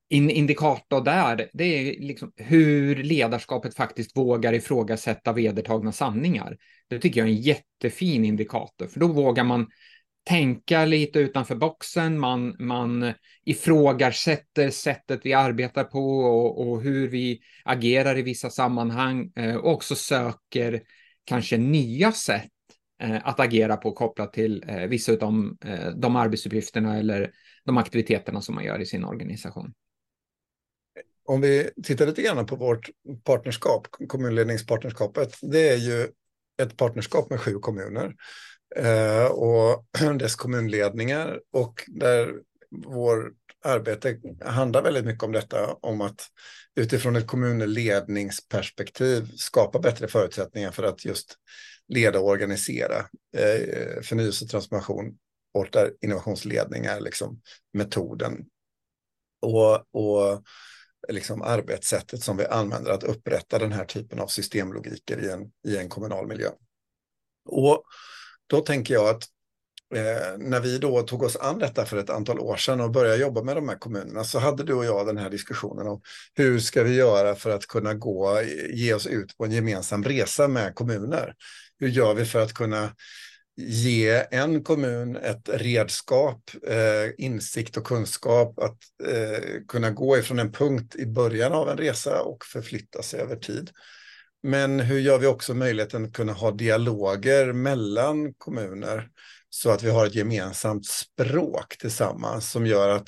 in, 0.09 0.29
indikator 0.29 1.01
där, 1.01 1.49
det 1.53 1.63
är 1.63 2.01
liksom 2.01 2.31
hur 2.35 2.95
ledarskapet 2.95 3.75
faktiskt 3.75 4.17
vågar 4.17 4.53
ifrågasätta 4.53 5.33
vedertagna 5.33 5.91
sanningar. 5.91 6.57
Det 6.87 6.99
tycker 6.99 7.19
jag 7.19 7.27
är 7.27 7.33
en 7.33 7.41
jättefin 7.41 8.25
indikator, 8.25 8.87
för 8.87 8.99
då 8.99 9.07
vågar 9.07 9.43
man 9.43 9.67
tänka 10.25 10.85
lite 10.85 11.19
utanför 11.19 11.55
boxen, 11.55 12.19
man, 12.19 12.55
man 12.59 13.13
ifrågasätter 13.45 14.69
sättet 14.69 15.19
vi 15.23 15.33
arbetar 15.33 15.83
på 15.83 16.19
och, 16.19 16.67
och 16.67 16.81
hur 16.81 17.07
vi 17.07 17.39
agerar 17.63 18.17
i 18.17 18.21
vissa 18.21 18.49
sammanhang 18.49 19.31
eh, 19.35 19.55
och 19.55 19.71
också 19.71 19.95
söker 19.95 20.81
kanske 21.25 21.57
nya 21.57 22.11
sätt 22.11 22.49
eh, 23.01 23.27
att 23.27 23.39
agera 23.39 23.77
på 23.77 23.91
kopplat 23.91 24.33
till 24.33 24.63
eh, 24.67 24.87
vissa 24.87 25.11
av 25.11 25.17
de, 25.17 25.57
eh, 25.65 25.87
de 25.87 26.15
arbetsuppgifterna 26.15 26.97
eller 26.97 27.31
de 27.65 27.77
aktiviteterna 27.77 28.41
som 28.41 28.55
man 28.55 28.63
gör 28.63 28.79
i 28.79 28.85
sin 28.85 29.05
organisation. 29.05 29.73
Om 31.25 31.41
vi 31.41 31.69
tittar 31.83 32.07
lite 32.07 32.21
grann 32.21 32.45
på 32.45 32.55
vårt 32.55 32.89
partnerskap, 33.23 33.87
kommunledningspartnerskapet, 34.07 35.37
det 35.41 35.69
är 35.69 35.77
ju 35.77 36.07
ett 36.61 36.77
partnerskap 36.77 37.29
med 37.29 37.39
sju 37.39 37.59
kommuner 37.59 38.15
eh, 38.75 39.25
och 39.25 39.85
dess 40.19 40.35
kommunledningar 40.35 41.41
och 41.51 41.83
där 41.87 42.33
vårt 42.85 43.33
arbete 43.65 44.19
handlar 44.45 44.81
väldigt 44.81 45.05
mycket 45.05 45.23
om 45.23 45.31
detta, 45.31 45.73
om 45.73 46.01
att 46.01 46.27
utifrån 46.75 47.15
ett 47.15 47.27
kommunledningsperspektiv 47.27 49.31
skapa 49.35 49.79
bättre 49.79 50.07
förutsättningar 50.07 50.71
för 50.71 50.83
att 50.83 51.05
just 51.05 51.37
leda 51.87 52.19
och 52.19 52.27
organisera 52.27 52.97
eh, 53.37 54.01
förnyelse 54.01 54.45
och 54.45 54.51
transformation 54.51 55.17
och 55.53 55.67
där 55.71 55.93
innovationsledning 56.01 56.85
är 56.85 56.99
liksom 56.99 57.41
metoden 57.73 58.45
och, 59.41 59.75
och 59.75 60.43
liksom 61.09 61.41
arbetssättet 61.41 62.23
som 62.23 62.37
vi 62.37 62.45
använder 62.45 62.91
att 62.91 63.03
upprätta 63.03 63.59
den 63.59 63.71
här 63.71 63.85
typen 63.85 64.19
av 64.19 64.27
systemlogiker 64.27 65.25
i 65.25 65.29
en, 65.29 65.51
i 65.67 65.77
en 65.77 65.89
kommunal 65.89 66.27
miljö. 66.27 66.49
Och 67.45 67.83
då 68.47 68.61
tänker 68.61 68.93
jag 68.93 69.09
att 69.09 69.29
Eh, 69.95 70.37
när 70.37 70.59
vi 70.59 70.77
då 70.77 71.01
tog 71.01 71.23
oss 71.23 71.35
an 71.35 71.59
detta 71.59 71.85
för 71.85 71.97
ett 71.97 72.09
antal 72.09 72.39
år 72.39 72.57
sedan 72.57 72.81
och 72.81 72.91
började 72.91 73.17
jobba 73.17 73.43
med 73.43 73.55
de 73.55 73.69
här 73.69 73.77
kommunerna 73.77 74.23
så 74.23 74.39
hade 74.39 74.63
du 74.63 74.73
och 74.73 74.85
jag 74.85 75.05
den 75.07 75.17
här 75.17 75.29
diskussionen 75.29 75.87
om 75.87 76.01
hur 76.33 76.59
ska 76.59 76.83
vi 76.83 76.95
göra 76.95 77.35
för 77.35 77.49
att 77.49 77.67
kunna 77.67 77.93
gå, 77.93 78.41
ge 78.73 78.93
oss 78.93 79.07
ut 79.07 79.37
på 79.37 79.45
en 79.45 79.51
gemensam 79.51 80.03
resa 80.03 80.47
med 80.47 80.75
kommuner. 80.75 81.35
Hur 81.79 81.87
gör 81.87 82.13
vi 82.13 82.25
för 82.25 82.41
att 82.41 82.53
kunna 82.53 82.89
ge 83.55 84.25
en 84.31 84.63
kommun 84.63 85.15
ett 85.15 85.49
redskap, 85.53 86.51
eh, 86.67 87.25
insikt 87.25 87.77
och 87.77 87.83
kunskap 87.83 88.59
att 88.59 88.79
eh, 89.07 89.43
kunna 89.67 89.91
gå 89.91 90.17
ifrån 90.17 90.39
en 90.39 90.51
punkt 90.51 90.95
i 90.95 91.05
början 91.05 91.53
av 91.53 91.69
en 91.69 91.77
resa 91.77 92.21
och 92.21 92.45
förflytta 92.45 93.01
sig 93.01 93.19
över 93.19 93.35
tid. 93.35 93.71
Men 94.43 94.79
hur 94.79 94.99
gör 94.99 95.17
vi 95.17 95.27
också 95.27 95.53
möjligheten 95.53 96.05
att 96.05 96.13
kunna 96.13 96.33
ha 96.33 96.51
dialoger 96.51 97.53
mellan 97.53 98.33
kommuner 98.33 99.09
så 99.49 99.69
att 99.69 99.83
vi 99.83 99.89
har 99.89 100.05
ett 100.05 100.15
gemensamt 100.15 100.85
språk 100.85 101.77
tillsammans 101.79 102.51
som 102.51 102.65
gör 102.65 102.89
att 102.89 103.07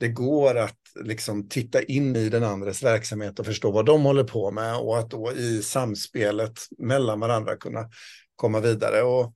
det 0.00 0.08
går 0.08 0.54
att 0.58 0.78
liksom 1.04 1.48
titta 1.48 1.82
in 1.82 2.16
i 2.16 2.28
den 2.28 2.44
andres 2.44 2.82
verksamhet 2.82 3.38
och 3.38 3.46
förstå 3.46 3.70
vad 3.70 3.86
de 3.86 4.02
håller 4.02 4.24
på 4.24 4.50
med 4.50 4.76
och 4.76 4.98
att 4.98 5.10
då 5.10 5.32
i 5.32 5.62
samspelet 5.62 6.60
mellan 6.78 7.20
varandra 7.20 7.56
kunna 7.56 7.90
komma 8.36 8.60
vidare. 8.60 9.02
Och 9.02 9.34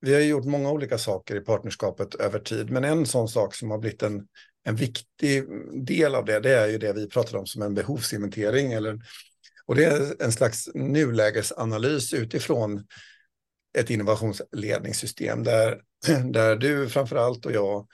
vi 0.00 0.14
har 0.14 0.20
gjort 0.20 0.44
många 0.44 0.70
olika 0.70 0.98
saker 0.98 1.36
i 1.36 1.40
partnerskapet 1.40 2.14
över 2.14 2.38
tid, 2.38 2.70
men 2.70 2.84
en 2.84 3.06
sån 3.06 3.28
sak 3.28 3.54
som 3.54 3.70
har 3.70 3.78
blivit 3.78 4.02
en, 4.02 4.26
en 4.64 4.76
viktig 4.76 5.44
del 5.86 6.14
av 6.14 6.24
det, 6.24 6.40
det 6.40 6.54
är 6.54 6.68
ju 6.68 6.78
det 6.78 6.92
vi 6.92 7.08
pratade 7.08 7.38
om 7.38 7.46
som 7.46 7.62
en 7.62 7.74
behovsinventering. 7.74 8.72
Eller, 8.72 8.98
och 9.66 9.74
det 9.74 9.84
är 9.84 10.22
en 10.22 10.32
slags 10.32 10.68
nulägesanalys 10.74 12.14
utifrån 12.14 12.86
ett 13.78 13.90
innovationsledningssystem 13.90 15.44
där, 15.44 15.80
där 16.32 16.56
du 16.56 16.88
framförallt 16.88 17.46
och 17.46 17.52
jag 17.52 17.86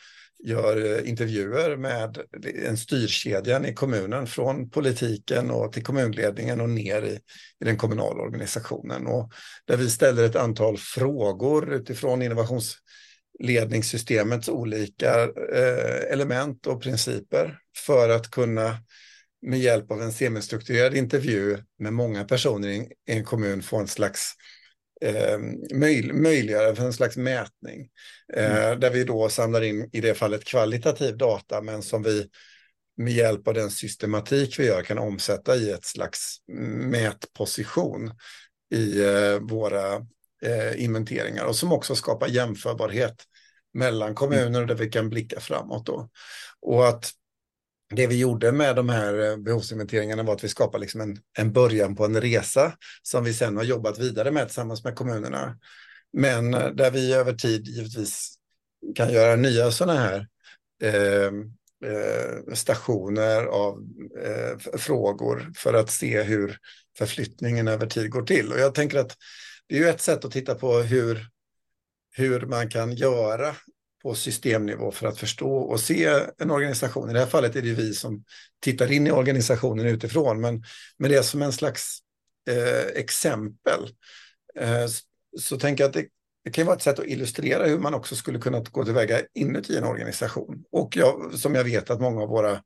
gör 0.45 0.85
eh, 0.85 1.09
intervjuer 1.09 1.77
med 1.77 2.19
en 2.67 2.77
styrkedjan 2.77 3.65
i 3.65 3.75
kommunen 3.75 4.27
från 4.27 4.71
politiken 4.71 5.51
och 5.51 5.73
till 5.73 5.85
kommunledningen 5.85 6.61
och 6.61 6.71
ner 6.71 7.03
i, 7.03 7.19
i 7.61 7.65
den 7.65 7.77
kommunala 7.77 8.23
organisationen. 8.23 9.07
Och 9.07 9.33
där 9.65 9.77
vi 9.77 9.91
ställer 9.91 10.25
ett 10.25 10.37
antal 10.37 10.79
frågor 10.79 11.75
utifrån 11.75 12.23
innovationsledningssystemets 12.23 14.49
olika 14.49 15.23
eh, 15.53 16.13
element 16.13 16.67
och 16.67 16.83
principer 16.83 17.59
för 17.87 18.09
att 18.09 18.31
kunna 18.31 18.79
med 19.47 19.59
hjälp 19.59 19.91
av 19.91 20.03
en 20.03 20.13
semistrukturerad 20.13 20.95
intervju 20.95 21.59
med 21.79 21.93
många 21.93 22.25
personer 22.25 22.69
i 22.69 22.89
en 23.07 23.25
kommun 23.25 23.63
få 23.63 23.77
en 23.77 23.89
slags 23.89 24.35
eh, 25.01 25.39
möj, 25.75 26.13
möjliggöra 26.13 26.75
för 26.75 26.85
en 26.85 26.93
slags 26.93 27.17
mätning. 27.17 27.89
Eh, 28.35 28.67
mm. 28.67 28.81
Där 28.81 28.91
vi 28.91 29.05
då 29.05 29.29
samlar 29.29 29.63
in, 29.63 29.91
i 29.93 30.01
det 30.01 30.15
fallet, 30.15 30.45
kvalitativ 30.45 31.17
data, 31.17 31.61
men 31.63 31.83
som 31.83 32.03
vi 32.03 32.29
med 32.97 33.13
hjälp 33.13 33.49
av 33.49 33.55
den 33.55 33.71
systematik 33.71 34.59
vi 34.59 34.67
gör 34.67 34.83
kan 34.83 34.99
omsätta 34.99 35.57
i 35.57 35.71
ett 35.71 35.85
slags 35.85 36.37
mätposition 36.91 38.13
i 38.75 39.05
eh, 39.05 39.39
våra 39.41 39.95
eh, 40.43 40.85
inventeringar 40.85 41.45
och 41.45 41.57
som 41.57 41.73
också 41.73 41.95
skapar 41.95 42.29
jämförbarhet 42.29 43.25
mellan 43.75 44.15
kommuner 44.15 44.65
där 44.65 44.75
vi 44.75 44.91
kan 44.91 45.11
blicka 45.11 45.41
framåt. 45.41 45.87
Då. 45.87 46.11
Och 46.61 46.89
att 46.89 47.11
det 47.95 48.07
vi 48.07 48.19
gjorde 48.19 48.53
med 48.53 48.77
de 48.77 48.89
här 48.89 49.31
eh, 49.31 49.37
behovsinventeringarna 49.37 50.23
var 50.23 50.35
att 50.35 50.45
vi 50.45 50.49
skapade 50.49 50.81
liksom 50.83 51.01
en, 51.01 51.17
en 51.39 51.53
början 51.53 51.97
på 51.97 52.05
en 52.05 52.21
resa 52.21 52.73
som 53.03 53.25
vi 53.25 53.35
sen 53.35 53.57
har 53.57 53.65
jobbat 53.65 53.99
vidare 53.99 54.31
med 54.31 54.47
tillsammans 54.47 54.85
med 54.85 54.95
kommunerna. 54.95 55.59
Men 56.13 56.55
eh, 56.55 56.71
där 56.71 56.91
vi 56.91 57.15
över 57.15 57.33
tid 57.33 57.67
givetvis 57.67 58.35
kan 58.95 59.13
göra 59.13 59.37
nya 59.37 59.71
sådana 59.71 60.01
här 60.01 60.29
eh, 60.83 61.33
eh, 61.91 62.55
stationer 62.55 63.45
av 63.45 63.85
eh, 64.25 64.79
frågor 64.79 65.53
för 65.57 65.75
att 65.75 65.91
se 65.91 66.23
hur 66.23 66.59
förflyttningen 66.99 67.69
över 67.69 67.87
tid 67.87 68.11
går 68.11 68.23
till. 68.23 68.53
Och 68.53 68.59
jag 68.59 68.75
tänker 68.75 68.99
att 68.99 69.17
det 69.67 69.75
är 69.75 69.79
ju 69.79 69.89
ett 69.89 70.01
sätt 70.01 70.25
att 70.25 70.33
titta 70.33 70.55
på 70.55 70.79
hur, 70.79 71.27
hur 72.17 72.41
man 72.41 72.69
kan 72.69 72.95
göra 72.95 73.57
på 74.05 74.15
systemnivå 74.15 74.91
för 74.91 75.07
att 75.07 75.19
förstå 75.19 75.57
och 75.57 75.81
se 75.81 76.05
en 76.39 76.51
organisation. 76.51 77.11
I 77.11 77.13
det 77.13 77.19
här 77.19 77.27
fallet 77.27 77.57
är 77.57 77.63
det 77.63 77.73
vi 77.73 77.95
som 77.95 78.25
tittar 78.61 78.93
in 78.93 79.07
i 79.07 79.11
organisationen 79.11 79.87
utifrån, 79.87 80.41
men 80.41 80.65
med 80.99 81.11
det 81.11 81.23
som 81.23 81.43
en 81.43 81.53
slags 81.53 81.99
eh, 82.51 83.01
exempel 83.01 83.89
eh, 84.59 84.87
så 85.41 85.59
tänker 85.59 85.85
jag 85.85 85.89
att 85.89 85.95
det, 85.95 86.07
det 86.45 86.51
kan 86.51 86.67
vara 86.67 86.77
ett 86.77 86.83
sätt 86.83 86.99
att 86.99 87.07
illustrera 87.07 87.67
hur 87.67 87.79
man 87.79 87.95
också 87.95 88.17
skulle 88.17 88.39
kunna 88.39 88.61
gå 88.61 88.85
tillväga 88.85 89.21
inuti 89.35 89.77
en 89.77 89.85
organisation. 89.85 90.65
Och 90.73 90.97
jag, 90.97 91.35
som 91.35 91.55
jag 91.55 91.65
vet 91.65 91.91
att 91.91 92.01
många 92.01 92.23
av 92.23 92.29
våra 92.29 92.63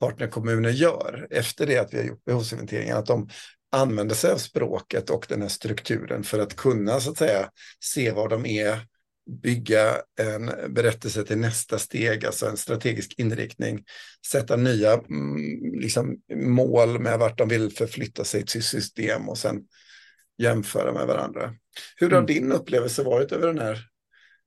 partnerkommuner 0.00 0.70
gör 0.70 1.26
efter 1.30 1.66
det 1.66 1.78
att 1.78 1.94
vi 1.94 1.98
har 1.98 2.04
gjort 2.04 2.24
behovsinventeringen, 2.24 2.96
att 2.96 3.06
de 3.06 3.28
använder 3.72 4.14
sig 4.14 4.32
av 4.32 4.38
språket 4.38 5.10
och 5.10 5.26
den 5.28 5.42
här 5.42 5.48
strukturen 5.48 6.24
för 6.24 6.38
att 6.38 6.56
kunna 6.56 7.00
så 7.00 7.10
att 7.10 7.18
säga 7.18 7.50
se 7.80 8.10
var 8.10 8.28
de 8.28 8.46
är 8.46 8.80
bygga 9.26 9.96
en 10.20 10.74
berättelse 10.74 11.24
till 11.24 11.38
nästa 11.38 11.78
steg, 11.78 12.26
alltså 12.26 12.46
en 12.46 12.56
strategisk 12.56 13.14
inriktning, 13.18 13.84
sätta 14.26 14.56
nya 14.56 14.92
mm, 14.92 15.80
liksom, 15.80 16.16
mål 16.34 16.98
med 16.98 17.18
vart 17.18 17.38
de 17.38 17.48
vill 17.48 17.70
förflytta 17.70 18.24
sig 18.24 18.46
till 18.46 18.62
system 18.62 19.28
och 19.28 19.38
sen 19.38 19.62
jämföra 20.38 20.92
med 20.92 21.06
varandra. 21.06 21.54
Hur 21.96 22.10
har 22.10 22.18
mm. 22.18 22.26
din 22.26 22.52
upplevelse 22.52 23.02
varit 23.02 23.32
över 23.32 23.46
den 23.46 23.58
här 23.58 23.88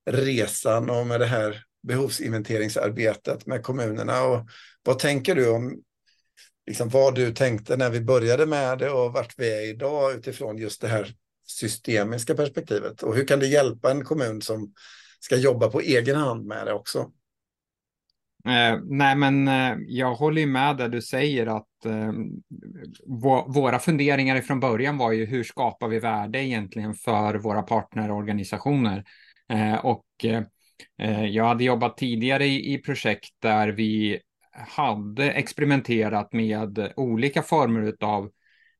resan 0.09 0.89
och 0.89 1.07
med 1.07 1.19
det 1.19 1.25
här 1.25 1.63
behovsinventeringsarbetet 1.87 3.45
med 3.45 3.63
kommunerna? 3.63 4.23
Och 4.23 4.47
vad 4.83 4.99
tänker 4.99 5.35
du 5.35 5.49
om 5.49 5.81
liksom 6.67 6.89
vad 6.89 7.15
du 7.15 7.33
tänkte 7.33 7.77
när 7.77 7.89
vi 7.89 8.01
började 8.01 8.45
med 8.45 8.79
det 8.79 8.89
och 8.89 9.13
vart 9.13 9.33
vi 9.37 9.53
är 9.53 9.69
idag 9.69 10.13
utifrån 10.13 10.57
just 10.57 10.81
det 10.81 10.87
här 10.87 11.13
systemiska 11.47 12.35
perspektivet? 12.35 13.03
Och 13.03 13.15
hur 13.15 13.27
kan 13.27 13.39
det 13.39 13.47
hjälpa 13.47 13.91
en 13.91 14.03
kommun 14.03 14.41
som 14.41 14.73
ska 15.19 15.35
jobba 15.35 15.69
på 15.69 15.81
egen 15.81 16.15
hand 16.15 16.45
med 16.45 16.65
det 16.67 16.73
också? 16.73 17.11
Eh, 18.45 18.79
nej, 18.83 19.15
men 19.15 19.47
eh, 19.47 19.77
jag 19.87 20.15
håller 20.15 20.41
ju 20.41 20.47
med 20.47 20.77
där 20.77 20.89
du 20.89 21.01
säger 21.01 21.47
att 21.47 21.85
eh, 21.85 22.13
våra 23.47 23.79
funderingar 23.79 24.41
från 24.41 24.59
början 24.59 24.97
var 24.97 25.11
ju 25.11 25.25
hur 25.25 25.43
skapar 25.43 25.87
vi 25.87 25.99
värde 25.99 26.43
egentligen 26.43 26.93
för 26.93 27.35
våra 27.35 27.61
partnerorganisationer? 27.61 29.03
Eh, 29.49 29.85
och 29.85 30.05
eh, 30.23 31.25
jag 31.25 31.45
hade 31.45 31.63
jobbat 31.63 31.97
tidigare 31.97 32.45
i, 32.45 32.73
i 32.73 32.77
projekt 32.77 33.33
där 33.41 33.67
vi 33.67 34.19
hade 34.51 35.31
experimenterat 35.31 36.33
med 36.33 36.93
olika 36.95 37.41
former 37.41 37.95
av 38.01 38.29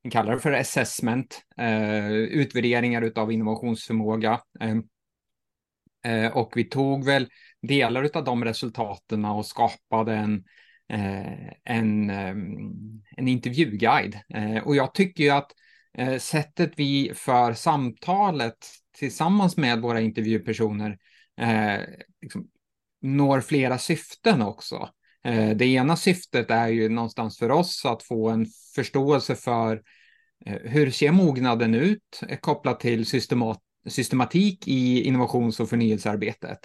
vi 0.08 0.12
kallar 0.12 0.34
det 0.34 0.40
för 0.40 0.52
assessment, 0.52 1.42
eh, 1.58 2.12
utvärderingar 2.12 3.12
av 3.16 3.32
innovationsförmåga. 3.32 4.42
Eh, 4.60 4.78
eh, 6.14 6.38
och 6.38 6.54
vi 6.56 6.64
tog 6.64 7.06
väl 7.06 7.30
delar 7.62 8.10
av 8.14 8.24
de 8.24 8.46
resultaten 8.46 9.26
och 9.26 9.46
skapade 9.46 10.16
en, 10.16 10.44
eh, 10.90 11.50
en, 11.64 12.10
eh, 12.10 12.36
en 13.18 13.28
intervjuguide. 13.28 14.20
Eh, 14.34 14.58
och 14.58 14.76
jag 14.76 14.94
tycker 14.94 15.24
ju 15.24 15.30
att 15.30 15.52
eh, 15.98 16.18
sättet 16.18 16.72
vi 16.76 17.12
för 17.16 17.54
samtalet 17.54 18.58
tillsammans 18.98 19.58
med 19.58 19.82
våra 19.82 20.02
intervjupersoner 20.02 20.98
eh, 21.42 21.80
liksom, 22.22 22.48
når 23.02 23.42
flera 23.42 23.78
syften 23.78 24.42
också. 24.42 24.90
Det 25.56 25.66
ena 25.66 25.96
syftet 25.96 26.52
är 26.52 26.68
ju 26.68 26.90
någonstans 26.90 27.38
för 27.40 27.52
oss 27.52 27.86
att 27.86 28.04
få 28.04 28.30
en 28.30 28.46
förståelse 28.76 29.36
för 29.36 29.82
Eh, 30.46 30.58
hur 30.64 30.92
ser 30.92 31.12
mognaden 31.12 31.76
ut 31.76 32.22
eh, 32.28 32.38
kopplat 32.38 32.80
till 32.80 33.06
systemat 33.06 33.60
systematik 33.88 34.68
i 34.68 35.04
innovations 35.04 35.60
och 35.60 35.70
förnyelsearbetet. 35.70 36.60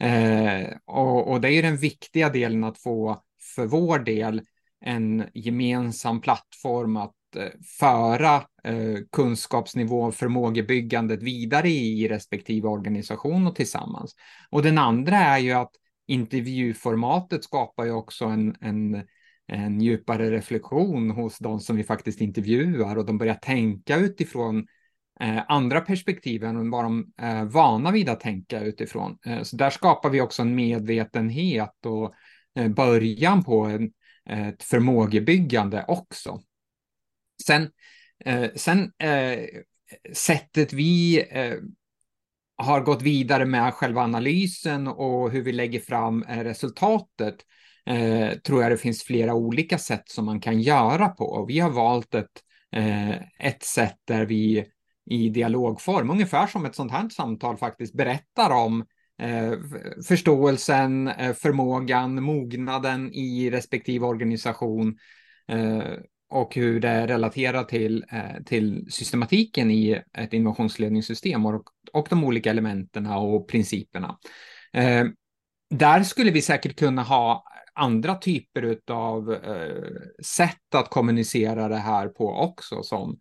Eh, 0.00 0.66
och, 0.84 1.30
och, 1.30 1.40
det 1.40 1.50
är 1.50 1.62
den 1.62 1.76
viktiga 1.76 2.28
delen 2.28 2.64
att 2.64 2.78
få 2.78 3.22
för 3.54 3.66
vår 3.66 3.98
del 3.98 4.42
en 4.80 5.24
gemensam 5.34 6.20
plattform 6.20 6.96
att 6.96 7.36
eh, 7.36 7.48
föra 7.80 8.36
eh, 8.64 8.98
kunskapsnivå 9.12 10.02
och 10.02 10.14
förmågebyggandet 10.14 11.22
vidare 11.22 11.68
i 11.68 12.08
respektive 12.08 12.68
organisation 12.68 13.46
och 13.46 13.56
tillsammans. 13.56 14.14
Och 14.50 14.62
den 14.62 14.78
andra 14.78 15.16
är 15.16 15.38
ju 15.38 15.52
att 15.52 15.72
intervjuformatet 16.06 17.44
skapar 17.44 17.84
ju 17.84 17.92
också 17.92 18.24
en, 18.24 18.56
en, 18.60 19.02
en 19.46 19.80
djupare 19.80 20.30
reflektion 20.30 21.10
hos 21.10 21.38
de 21.38 21.60
som 21.60 21.76
vi 21.76 21.84
faktiskt 21.84 22.20
intervjuar 22.20 22.96
och 22.96 23.06
de 23.06 23.18
börjar 23.18 23.34
tänka 23.34 23.96
utifrån 23.96 24.66
eh, 25.20 25.42
andra 25.48 25.80
perspektiv 25.80 26.44
än 26.44 26.70
vad 26.70 26.84
de 26.84 27.12
är 27.16 27.36
eh, 27.36 27.44
vana 27.44 27.90
vid 27.90 28.08
att 28.08 28.20
tänka 28.20 28.60
utifrån. 28.60 29.18
Eh, 29.26 29.42
så 29.42 29.56
där 29.56 29.70
skapar 29.70 30.10
vi 30.10 30.20
också 30.20 30.42
en 30.42 30.54
medvetenhet 30.54 31.86
och 31.86 32.14
eh, 32.58 32.68
början 32.68 33.44
på 33.44 33.64
en, 33.64 33.92
eh, 34.28 34.48
ett 34.48 34.62
förmågebyggande 34.62 35.84
också. 35.88 36.40
Sen, 37.46 37.70
eh, 38.24 38.50
sen 38.54 38.92
eh, 38.98 39.38
sättet 40.12 40.72
vi 40.72 41.24
eh, 41.30 41.54
har 42.56 42.80
gått 42.80 43.02
vidare 43.02 43.44
med 43.44 43.74
själva 43.74 44.02
analysen 44.02 44.88
och 44.88 45.30
hur 45.30 45.42
vi 45.42 45.52
lägger 45.52 45.80
fram 45.80 46.22
eh, 46.22 46.44
resultatet 46.44 47.36
eh, 47.86 48.38
tror 48.38 48.62
jag 48.62 48.72
det 48.72 48.76
finns 48.76 49.02
flera 49.02 49.34
olika 49.34 49.78
sätt 49.78 50.08
som 50.08 50.24
man 50.24 50.40
kan 50.40 50.60
göra 50.60 51.08
på. 51.08 51.24
Och 51.24 51.50
vi 51.50 51.58
har 51.58 51.70
valt 51.70 52.14
ett, 52.14 52.42
eh, 52.72 53.14
ett 53.38 53.62
sätt 53.62 53.98
där 54.04 54.24
vi 54.24 54.66
i 55.10 55.28
dialogform, 55.28 56.10
ungefär 56.10 56.46
som 56.46 56.64
ett 56.64 56.74
sånt 56.74 56.92
här 56.92 57.08
samtal 57.08 57.56
faktiskt 57.56 57.94
berättar 57.94 58.50
om 58.50 58.84
eh, 59.22 59.52
förståelsen, 60.08 61.08
eh, 61.08 61.32
förmågan, 61.32 62.22
mognaden 62.22 63.12
i 63.12 63.50
respektive 63.50 64.06
organisation 64.06 64.98
eh, 65.48 65.82
och 66.30 66.54
hur 66.54 66.80
det 66.80 67.06
relaterar 67.06 67.64
till, 67.64 68.04
eh, 68.10 68.42
till 68.46 68.86
systematiken 68.90 69.70
i 69.70 70.02
ett 70.18 70.32
innovationsledningssystem 70.32 71.46
och, 71.46 71.64
och 71.92 72.06
de 72.10 72.24
olika 72.24 72.50
elementen 72.50 73.06
och 73.06 73.48
principerna. 73.48 74.18
Eh, 74.72 75.04
där 75.70 76.02
skulle 76.02 76.30
vi 76.30 76.42
säkert 76.42 76.78
kunna 76.78 77.02
ha 77.02 77.44
andra 77.74 78.14
typer 78.14 78.78
av 78.90 79.32
eh, 79.32 80.24
sätt 80.24 80.74
att 80.74 80.90
kommunicera 80.90 81.68
det 81.68 81.76
här 81.76 82.08
på 82.08 82.28
också, 82.28 82.82
som 82.82 83.18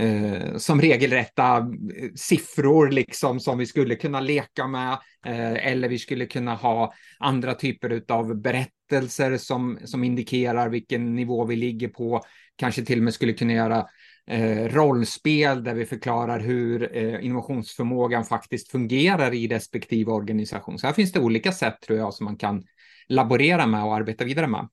eh, 0.00 0.56
som 0.56 0.80
regelrätta 0.80 1.56
eh, 1.56 2.10
siffror 2.14 2.90
liksom 2.90 3.40
som 3.40 3.58
vi 3.58 3.66
skulle 3.66 3.94
kunna 3.94 4.20
leka 4.20 4.66
med. 4.66 4.92
Eh, 5.26 5.66
eller 5.66 5.88
vi 5.88 5.98
skulle 5.98 6.26
kunna 6.26 6.54
ha 6.54 6.92
andra 7.18 7.54
typer 7.54 8.02
av 8.08 8.40
berättelser 8.40 9.36
som, 9.36 9.78
som 9.84 10.04
indikerar 10.04 10.68
vilken 10.68 11.14
nivå 11.14 11.44
vi 11.44 11.56
ligger 11.56 11.88
på. 11.88 12.22
Kanske 12.56 12.84
till 12.84 12.98
och 12.98 13.04
med 13.04 13.14
skulle 13.14 13.32
kunna 13.32 13.52
göra 13.52 13.86
eh, 14.30 14.68
rollspel 14.68 15.64
där 15.64 15.74
vi 15.74 15.86
förklarar 15.86 16.40
hur 16.40 16.96
eh, 16.96 17.24
innovationsförmågan 17.24 18.24
faktiskt 18.24 18.70
fungerar 18.70 19.34
i 19.34 19.48
respektive 19.48 20.12
organisation. 20.12 20.78
Så 20.78 20.86
här 20.86 20.94
finns 20.94 21.12
det 21.12 21.20
olika 21.20 21.52
sätt 21.52 21.80
tror 21.80 21.98
jag 21.98 22.14
som 22.14 22.24
man 22.24 22.36
kan 22.36 22.64
laborera 23.08 23.66
med 23.66 23.84
och 23.84 23.94
arbeta 23.94 24.24
vidare 24.24 24.46
med. 24.46 24.68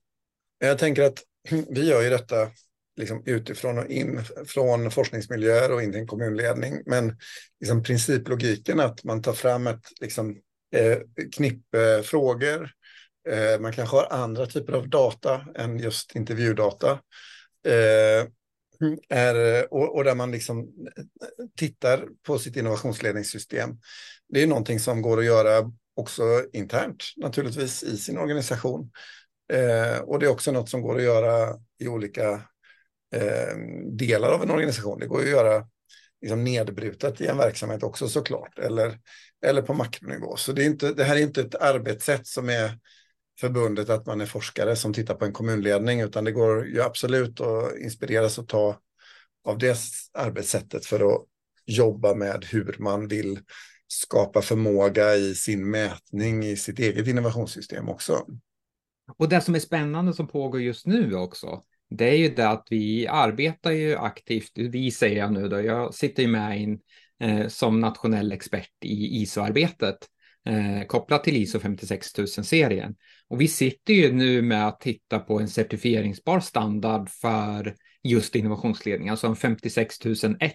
Jag 0.58 0.78
tänker 0.78 1.02
att 1.02 1.22
vi 1.68 1.88
gör 1.88 2.02
ju 2.02 2.10
detta 2.10 2.48
liksom 2.96 3.22
utifrån 3.26 3.78
och 3.78 3.86
in 3.86 4.20
från 4.46 4.90
forskningsmiljöer 4.90 5.72
och 5.72 5.82
in 5.82 5.92
till 5.92 6.00
en 6.00 6.06
kommunledning. 6.06 6.82
Men 6.86 7.18
liksom 7.60 7.82
principlogiken 7.82 8.80
att 8.80 9.04
man 9.04 9.22
tar 9.22 9.32
fram 9.32 9.66
ett 9.66 9.82
liksom, 10.00 10.36
eh, 10.74 10.98
knippe 11.36 12.02
frågor. 12.02 12.70
Eh, 13.28 13.60
man 13.60 13.72
kanske 13.72 13.96
har 13.96 14.06
andra 14.10 14.46
typer 14.46 14.72
av 14.72 14.88
data 14.88 15.46
än 15.54 15.78
just 15.78 16.16
intervjudata. 16.16 16.90
Eh, 17.66 18.26
är, 19.08 19.66
och, 19.74 19.96
och, 19.96 20.04
där 20.04 20.14
man 20.14 20.30
liksom 20.30 20.68
tittar 21.56 22.08
på 22.26 22.38
sitt 22.38 22.56
innovationsledningssystem. 22.56 23.70
Det 24.28 24.42
är 24.42 24.46
någonting 24.46 24.80
som 24.80 25.02
går 25.02 25.18
att 25.18 25.24
göra 25.24 25.72
också 25.94 26.22
internt 26.52 27.04
naturligtvis 27.16 27.82
i 27.82 27.96
sin 27.96 28.18
organisation. 28.18 28.90
Eh, 29.52 29.98
och 29.98 30.18
det 30.18 30.26
är 30.26 30.30
också 30.30 30.52
något 30.52 30.68
som 30.68 30.82
går 30.82 30.96
att 30.96 31.02
göra 31.02 31.58
i 31.78 31.88
olika 31.88 32.30
eh, 33.14 33.56
delar 33.92 34.28
av 34.28 34.42
en 34.42 34.50
organisation. 34.50 34.98
Det 34.98 35.06
går 35.06 35.20
att 35.20 35.28
göra 35.28 35.66
liksom 36.20 36.44
nedbrutet 36.44 37.20
i 37.20 37.26
en 37.26 37.36
verksamhet 37.36 37.82
också 37.82 38.08
såklart, 38.08 38.58
eller, 38.58 38.98
eller 39.46 39.62
på 39.62 39.74
makronivå. 39.74 40.36
Så 40.36 40.52
det, 40.52 40.62
är 40.62 40.66
inte, 40.66 40.92
det 40.92 41.04
här 41.04 41.16
är 41.16 41.20
inte 41.20 41.40
ett 41.40 41.54
arbetssätt 41.54 42.26
som 42.26 42.48
är 42.48 42.78
förbundet 43.40 43.90
att 43.90 44.06
man 44.06 44.20
är 44.20 44.26
forskare 44.26 44.76
som 44.76 44.92
tittar 44.92 45.14
på 45.14 45.24
en 45.24 45.32
kommunledning, 45.32 46.00
utan 46.00 46.24
det 46.24 46.32
går 46.32 46.66
ju 46.66 46.82
absolut 46.82 47.40
att 47.40 47.76
inspireras 47.76 48.38
och 48.38 48.48
ta 48.48 48.78
av 49.44 49.58
det 49.58 49.78
arbetssättet 50.12 50.86
för 50.86 51.14
att 51.14 51.22
jobba 51.66 52.14
med 52.14 52.44
hur 52.44 52.76
man 52.78 53.08
vill 53.08 53.40
skapa 53.94 54.42
förmåga 54.42 55.14
i 55.14 55.34
sin 55.34 55.70
mätning 55.70 56.44
i 56.44 56.56
sitt 56.56 56.78
eget 56.78 57.06
innovationssystem 57.06 57.88
också. 57.88 58.26
Och 59.18 59.28
det 59.28 59.40
som 59.40 59.54
är 59.54 59.58
spännande 59.58 60.12
som 60.12 60.28
pågår 60.28 60.60
just 60.60 60.86
nu 60.86 61.14
också, 61.14 61.62
det 61.90 62.08
är 62.08 62.16
ju 62.16 62.28
det 62.28 62.48
att 62.48 62.66
vi 62.70 63.06
arbetar 63.06 63.70
ju 63.70 63.96
aktivt, 63.96 64.52
vi 64.54 64.90
säger 64.90 65.16
jag 65.16 65.32
nu 65.32 65.48
då, 65.48 65.60
jag 65.60 65.94
sitter 65.94 66.22
ju 66.22 66.28
med 66.28 66.60
in, 66.60 66.80
eh, 67.20 67.48
som 67.48 67.80
nationell 67.80 68.32
expert 68.32 68.84
i 68.84 69.22
ISO-arbetet 69.22 69.96
eh, 70.46 70.86
kopplat 70.86 71.24
till 71.24 71.36
ISO 71.36 71.58
56000-serien. 71.58 72.94
Och 73.28 73.40
vi 73.40 73.48
sitter 73.48 73.94
ju 73.94 74.12
nu 74.12 74.42
med 74.42 74.68
att 74.68 74.80
titta 74.80 75.18
på 75.18 75.40
en 75.40 75.48
certifieringsbar 75.48 76.40
standard 76.40 77.10
för 77.10 77.74
just 78.02 78.36
innovationsledning, 78.36 79.08
alltså 79.08 79.26
en 79.26 79.36
56001 79.36 80.52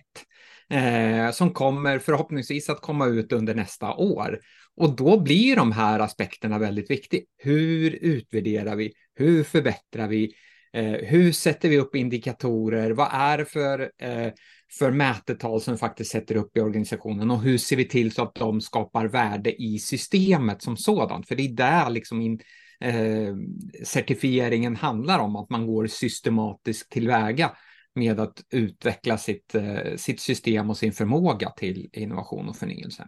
eh, 0.70 1.32
som 1.32 1.54
kommer 1.54 2.00
förhoppningsvis 2.00 2.70
att 2.70 2.82
komma 2.82 3.06
ut 3.06 3.32
under 3.32 3.56
nästa 3.56 3.94
år. 3.94 4.40
Och 4.76 4.96
då 4.96 5.20
blir 5.20 5.56
de 5.56 5.72
här 5.72 6.00
aspekterna 6.00 6.60
väldigt 6.60 6.92
viktiga. 6.92 7.22
Hur 7.38 7.92
utvärderar 7.92 8.76
vi? 8.76 8.94
Hur 9.16 9.44
förbättrar 9.44 10.08
vi? 10.08 10.34
Eh, 10.74 10.92
hur 10.92 11.32
sätter 11.32 11.70
vi 11.70 11.78
upp 11.78 11.96
indikatorer? 11.96 12.92
Vad 12.92 13.08
är 13.12 13.38
det 13.38 13.46
för, 13.46 13.80
eh, 14.02 14.32
för 14.80 14.92
mätetal 14.92 15.62
som 15.62 15.74
vi 15.74 15.78
faktiskt 15.78 16.12
sätter 16.12 16.36
upp 16.36 16.58
i 16.58 16.62
organisationen 16.62 17.32
och 17.32 17.42
hur 17.42 17.58
ser 17.58 17.76
vi 17.76 17.86
till 17.88 18.12
så 18.12 18.24
att 18.24 18.36
de 18.36 18.62
skapar 18.62 19.06
värde 19.06 19.62
i 19.62 19.80
systemet 19.80 20.62
som 20.62 20.78
sådant? 20.78 21.28
För 21.28 21.36
det 21.36 21.44
är 21.44 21.54
där 21.54 21.90
liksom 21.90 22.22
in, 22.22 22.40
eh, 22.82 23.36
certifieringen 23.86 24.76
handlar 24.76 25.20
om, 25.20 25.36
att 25.36 25.50
man 25.50 25.68
går 25.68 25.88
systematiskt 25.88 26.92
tillväga 26.92 27.52
med 27.96 28.20
att 28.20 28.44
utveckla 28.50 29.18
sitt, 29.18 29.56
eh, 29.56 29.96
sitt 29.98 30.22
system 30.22 30.70
och 30.70 30.78
sin 30.78 30.94
förmåga 30.94 31.50
till 31.50 31.90
innovation 31.94 32.50
och 32.50 32.56
förnyelse. 32.56 33.08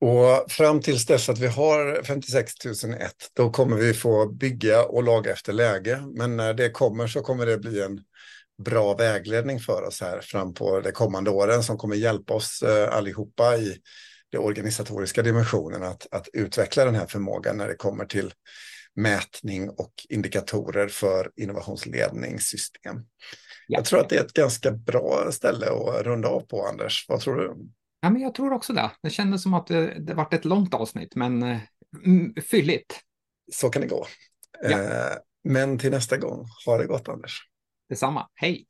Och 0.00 0.50
fram 0.52 0.80
tills 0.80 1.06
dess 1.06 1.28
att 1.28 1.38
vi 1.38 1.46
har 1.46 2.02
56 2.02 2.52
001, 2.84 3.12
då 3.32 3.50
kommer 3.50 3.76
vi 3.76 3.94
få 3.94 4.32
bygga 4.32 4.84
och 4.84 5.02
laga 5.02 5.32
efter 5.32 5.52
läge. 5.52 6.02
Men 6.14 6.36
när 6.36 6.54
det 6.54 6.70
kommer 6.70 7.06
så 7.06 7.20
kommer 7.20 7.46
det 7.46 7.58
bli 7.58 7.82
en 7.82 8.00
bra 8.64 8.94
vägledning 8.94 9.60
för 9.60 9.82
oss 9.82 10.00
här 10.00 10.20
fram 10.20 10.54
på 10.54 10.80
de 10.80 10.92
kommande 10.92 11.30
åren 11.30 11.62
som 11.62 11.78
kommer 11.78 11.96
hjälpa 11.96 12.34
oss 12.34 12.62
eh, 12.62 12.96
allihopa 12.96 13.56
i 13.56 13.76
den 14.32 14.40
organisatoriska 14.40 15.22
dimensionen 15.22 15.82
att, 15.82 16.06
att 16.10 16.28
utveckla 16.32 16.84
den 16.84 16.94
här 16.94 17.06
förmågan 17.06 17.56
när 17.56 17.68
det 17.68 17.74
kommer 17.74 18.04
till 18.04 18.32
mätning 18.96 19.70
och 19.70 19.92
indikatorer 20.08 20.88
för 20.88 21.30
innovationsledningssystem. 21.36 22.96
Ja. 23.66 23.78
Jag 23.78 23.84
tror 23.84 24.00
att 24.00 24.08
det 24.08 24.16
är 24.16 24.24
ett 24.24 24.32
ganska 24.32 24.70
bra 24.70 25.28
ställe 25.32 25.66
att 25.66 26.02
runda 26.02 26.28
av 26.28 26.40
på, 26.40 26.66
Anders. 26.66 27.06
Vad 27.08 27.20
tror 27.20 27.36
du? 27.36 27.56
Ja, 28.00 28.10
men 28.10 28.22
jag 28.22 28.34
tror 28.34 28.52
också 28.52 28.72
det. 28.72 28.90
Det 29.02 29.10
kändes 29.10 29.42
som 29.42 29.54
att 29.54 29.66
det, 29.66 29.98
det 29.98 30.14
varit 30.14 30.34
ett 30.34 30.44
långt 30.44 30.74
avsnitt, 30.74 31.14
men 31.14 31.42
eh, 31.42 31.58
fylligt. 32.50 33.00
Så 33.52 33.70
kan 33.70 33.82
det 33.82 33.88
gå. 33.88 34.06
Ja. 34.62 34.82
Eh, 34.82 35.12
men 35.44 35.78
till 35.78 35.90
nästa 35.90 36.16
gång, 36.16 36.46
ha 36.66 36.78
det 36.78 36.86
gott 36.86 37.08
Anders. 37.08 37.40
Detsamma. 37.88 38.28
Hej! 38.34 38.66